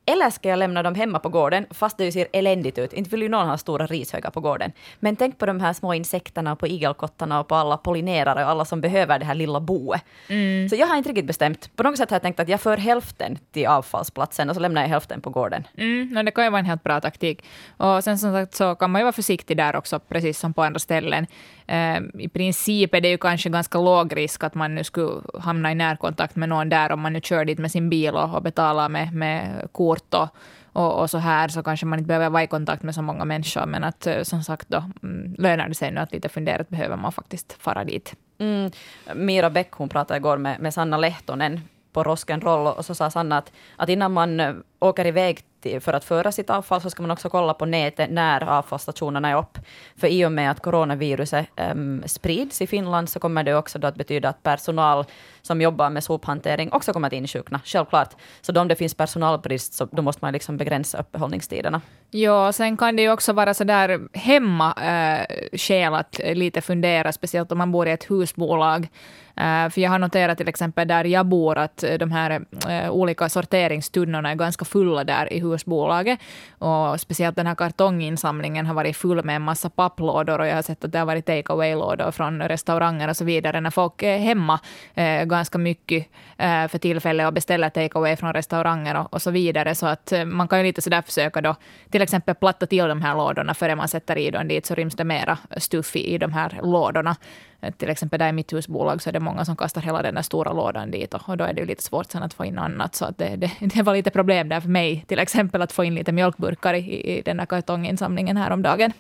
eller 0.08 0.30
ska 0.30 0.48
jag 0.48 0.58
lämna 0.58 0.82
dem 0.82 0.94
hemma 0.94 1.18
på 1.18 1.28
gården, 1.28 1.66
fast 1.70 1.98
det 1.98 2.04
ju 2.04 2.12
ser 2.12 2.26
eländigt 2.32 2.78
ut. 2.78 2.92
Inte 2.92 3.10
vill 3.10 3.22
ju 3.22 3.28
någon 3.28 3.48
ha 3.48 3.58
stora 3.58 3.86
rishögar 3.86 4.30
på 4.30 4.40
gården. 4.40 4.72
Men 5.00 5.16
tänk 5.16 5.38
på 5.38 5.46
de 5.46 5.60
här 5.60 5.72
små 5.72 5.94
insekterna 5.94 6.56
på 6.56 6.66
igelkottarna 6.66 7.40
och 7.40 7.48
på 7.48 7.54
alla 7.54 7.76
pollinerare 7.76 8.44
och 8.44 8.50
alla 8.50 8.64
som 8.64 8.80
behöver 8.80 9.18
det 9.18 9.24
här 9.24 9.34
lilla 9.34 9.60
boet. 9.60 10.02
Mm. 10.28 10.68
Så 10.68 10.76
jag 10.76 10.86
har 10.86 10.96
inte 10.96 11.08
riktigt 11.08 11.26
bestämt. 11.26 11.76
På 11.76 11.82
något 11.82 11.96
sätt 11.96 12.10
har 12.10 12.14
jag 12.14 12.22
tänkt 12.22 12.40
att 12.40 12.48
jag 12.48 12.60
för 12.60 12.76
hälften 12.76 13.38
till 13.52 13.66
avfallsplatsen 13.66 14.48
och 14.48 14.54
så 14.56 14.60
lämnar 14.60 14.82
jag 14.82 14.88
hälften 14.88 15.20
på 15.20 15.30
gården. 15.30 15.66
Mm, 15.76 16.08
no, 16.08 16.22
det 16.22 16.30
kan 16.30 16.44
ju 16.44 16.50
vara 16.50 16.60
en 16.60 16.66
helt 16.66 16.82
bra 16.82 17.00
taktik. 17.00 17.44
Och 17.76 18.04
sen 18.04 18.18
som 18.18 18.32
sagt 18.32 18.54
så 18.54 18.74
kan 18.74 18.90
man 18.90 19.00
ju 19.00 19.04
vara 19.04 19.12
försiktig 19.12 19.56
där 19.56 19.76
också, 19.76 19.98
precis 19.98 20.38
som 20.38 20.54
på 20.54 20.62
andra 20.62 20.78
ställen. 20.78 21.26
Uh, 21.72 22.22
I 22.22 22.28
princip 22.28 22.94
är 22.94 23.00
det 23.00 23.08
ju 23.08 23.18
kanske 23.18 23.48
ganska 23.48 23.78
låg 23.78 24.16
risk 24.16 24.44
att 24.44 24.54
man 24.54 24.74
nu 24.74 24.84
skulle 24.84 25.20
hamna 25.40 25.72
i 25.72 25.74
närkontakt 25.74 26.36
med 26.36 26.48
någon 26.48 26.68
där 26.68 26.92
om 26.92 27.00
man 27.00 27.12
nu 27.12 27.20
kör 27.20 27.44
dit 27.44 27.58
med 27.58 27.70
sin 27.70 27.90
bil 27.90 28.14
och, 28.14 28.34
och 28.34 28.42
betalar 28.42 28.88
med, 28.88 29.14
med 29.14 29.68
kort 29.98 30.14
och, 30.14 30.28
och, 30.72 31.00
och, 31.00 31.10
så 31.10 31.18
här 31.18 31.48
så 31.48 31.62
kanske 31.62 31.86
man 31.86 31.98
inte 31.98 32.08
behöver 32.08 32.30
vara 32.30 32.42
i 32.42 32.46
kontakt 32.46 32.82
med 32.82 32.94
så 32.94 33.02
många 33.02 33.24
människor. 33.24 33.66
Men 33.66 33.84
att 33.84 34.06
eh, 34.06 34.22
som 34.22 34.42
sagt 34.42 34.68
då 34.68 34.84
mm, 35.02 35.34
lönar 35.38 35.68
det 35.68 35.74
sig 35.74 35.90
nu 35.90 36.00
att 36.00 36.12
lite 36.12 36.28
fundera, 36.28 36.64
behöver 36.68 36.96
man 36.96 37.12
faktiskt 37.12 37.52
fara 37.52 37.84
dit. 37.84 38.14
Mm. 38.38 38.70
Mira 39.14 39.50
Bäck 39.50 39.72
hon 39.72 39.88
pratade 39.88 40.18
igår 40.18 40.38
med, 40.38 40.60
med 40.60 40.74
Sanna 40.74 40.96
Lehtonen 40.96 41.60
på 41.92 42.04
Rock'n'Roll 42.04 42.72
och 42.72 42.84
så 42.84 42.94
sa 42.94 43.10
Sanna 43.10 43.38
att, 43.38 43.52
att 43.76 43.88
innan 43.88 44.12
man 44.12 44.40
eh, 44.40 44.54
åker 44.80 45.06
iväg 45.06 45.40
till, 45.60 45.80
för 45.80 45.92
att 45.92 46.04
föra 46.04 46.32
sitt 46.32 46.50
avfall 46.50 46.80
så 46.80 46.90
ska 46.90 47.02
man 47.02 47.10
också 47.10 47.28
kolla 47.30 47.54
på 47.54 47.66
nätet 47.66 48.10
när 48.10 48.44
avfallsstationerna 48.44 49.28
är 49.28 49.38
upp. 49.38 49.58
För 49.96 50.06
i 50.06 50.24
och 50.24 50.32
med 50.32 50.50
att 50.50 50.60
coronaviruset 50.60 51.46
um, 51.72 52.02
sprids 52.06 52.62
i 52.62 52.66
Finland 52.66 53.08
så 53.08 53.20
kommer 53.20 53.44
det 53.44 53.54
också 53.54 53.86
att 53.86 53.94
betyda 53.94 54.28
att 54.28 54.42
personal 54.42 55.04
som 55.48 55.60
jobbar 55.60 55.90
med 55.90 56.04
sophantering 56.04 56.72
också 56.72 56.92
kommer 56.92 57.06
att 57.06 57.12
insjukna, 57.12 57.60
självklart. 57.64 58.16
Så 58.40 58.52
då 58.52 58.60
om 58.60 58.68
det 58.68 58.76
finns 58.76 58.94
personalbrist 58.94 59.74
så 59.74 59.84
då 59.84 60.02
måste 60.02 60.24
man 60.24 60.32
liksom 60.32 60.56
begränsa 60.56 60.98
öppethållningstiderna. 60.98 61.80
Ja, 62.10 62.52
sen 62.52 62.76
kan 62.76 62.96
det 62.96 63.02
ju 63.02 63.12
också 63.12 63.32
vara 63.32 63.54
så 63.54 63.64
där 63.64 64.00
hemma 64.12 64.72
äh, 64.72 65.58
skäl 65.58 65.94
att 65.94 66.20
eh, 66.20 66.34
lite 66.34 66.60
fundera, 66.60 67.12
speciellt 67.12 67.52
om 67.52 67.58
man 67.58 67.72
bor 67.72 67.88
i 67.88 67.90
ett 67.90 68.10
husbolag. 68.10 68.88
Äh, 69.36 69.70
för 69.70 69.80
jag 69.80 69.90
har 69.90 69.98
noterat 69.98 70.38
till 70.38 70.48
exempel 70.48 70.88
där 70.88 71.04
jag 71.04 71.26
bor 71.26 71.58
att 71.58 71.84
de 71.98 72.10
här 72.10 72.44
äh, 72.68 72.90
olika 72.90 73.28
sorteringstunnorna 73.28 74.30
är 74.30 74.34
ganska 74.34 74.64
fulla 74.64 75.04
där 75.04 75.32
i 75.32 75.40
husbolaget. 75.40 76.18
Och 76.58 77.00
speciellt 77.00 77.36
den 77.36 77.46
här 77.46 77.54
kartonginsamlingen 77.54 78.66
har 78.66 78.74
varit 78.74 78.96
full 78.96 79.24
med 79.24 79.36
en 79.36 79.42
massa 79.42 79.70
papplådor 79.70 80.38
och 80.38 80.46
jag 80.46 80.54
har 80.54 80.62
sett 80.62 80.84
att 80.84 80.92
det 80.92 80.98
har 80.98 81.06
varit 81.06 81.26
take 81.26 81.52
away-lådor 81.52 82.10
från 82.10 82.42
restauranger 82.42 83.08
och 83.08 83.16
så 83.16 83.24
vidare 83.24 83.60
när 83.60 83.70
folk 83.70 84.02
är 84.02 84.18
hemma 84.18 84.60
äh, 84.94 85.24
ganska 85.38 85.58
mycket 85.58 86.06
eh, 86.38 86.68
för 86.68 86.78
tillfället 86.78 87.26
och 87.26 87.32
beställer 87.32 87.70
take 87.70 87.98
away 87.98 88.16
från 88.16 88.32
restauranger 88.32 88.96
och, 89.00 89.14
och 89.14 89.22
så 89.22 89.30
vidare. 89.30 89.74
Så 89.74 89.86
att 89.86 90.12
eh, 90.12 90.24
man 90.24 90.48
kan 90.48 90.58
ju 90.58 90.64
lite 90.64 90.82
sådär 90.82 91.02
försöka 91.02 91.40
då 91.40 91.56
till 91.90 92.02
exempel 92.02 92.34
platta 92.34 92.66
till 92.66 92.88
de 92.88 93.02
här 93.02 93.14
lådorna 93.16 93.54
före 93.54 93.76
man 93.76 93.88
sätter 93.88 94.18
i 94.18 94.30
dem 94.30 94.48
dit 94.48 94.66
så 94.66 94.74
ryms 94.74 94.96
det 94.96 95.04
mera 95.04 95.38
stuff 95.56 95.96
i, 95.96 96.14
i 96.14 96.18
de 96.18 96.32
här 96.32 96.60
lådorna. 96.62 97.16
Eh, 97.60 97.72
till 97.72 97.90
exempel 97.90 98.18
där 98.18 98.28
i 98.28 98.32
mitt 98.32 98.52
husbolag 98.52 99.02
så 99.02 99.10
är 99.10 99.12
det 99.12 99.20
många 99.20 99.44
som 99.44 99.56
kastar 99.56 99.80
hela 99.80 100.02
den 100.02 100.14
där 100.14 100.22
stora 100.22 100.52
lådan 100.52 100.90
dit 100.90 101.14
och, 101.14 101.28
och 101.28 101.36
då 101.36 101.44
är 101.44 101.52
det 101.52 101.60
ju 101.60 101.66
lite 101.66 101.82
svårt 101.82 102.10
sen 102.10 102.22
att 102.22 102.34
få 102.34 102.44
in 102.44 102.58
annat. 102.58 102.94
Så 102.94 103.04
att 103.04 103.18
det, 103.18 103.36
det, 103.36 103.50
det 103.74 103.82
var 103.82 103.94
lite 103.94 104.10
problem 104.10 104.48
där 104.48 104.60
för 104.60 104.68
mig 104.68 105.04
till 105.08 105.18
exempel 105.18 105.62
att 105.62 105.72
få 105.72 105.84
in 105.84 105.94
lite 105.94 106.12
mjölkburkar 106.12 106.74
i, 106.74 107.18
i 107.18 107.22
den 107.22 107.36
där 107.36 107.46
kartonginsamlingen 107.46 108.36
häromdagen. 108.36 108.92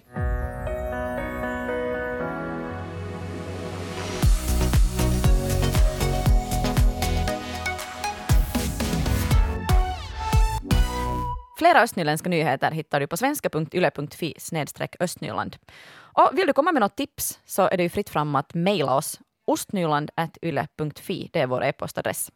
Flera 11.58 11.82
östnyländska 11.82 12.28
nyheter 12.28 12.70
hittar 12.70 13.00
du 13.00 13.06
på 13.06 13.16
svenska.yle.fi 13.16 14.34
östnyland. 15.00 15.56
Och 15.96 16.30
vill 16.32 16.46
du 16.46 16.52
komma 16.52 16.72
med 16.72 16.80
något 16.80 16.96
tips 16.96 17.40
så 17.44 17.62
är 17.62 17.76
det 17.76 17.82
ju 17.82 17.88
fritt 17.88 18.10
fram 18.10 18.34
att 18.34 18.54
mejla 18.54 18.96
oss 18.96 19.20
ostnyland.yle.fi. 19.46 21.30
Det 21.32 21.40
är 21.40 21.46
vår 21.46 21.64
e-postadress. 21.64 22.30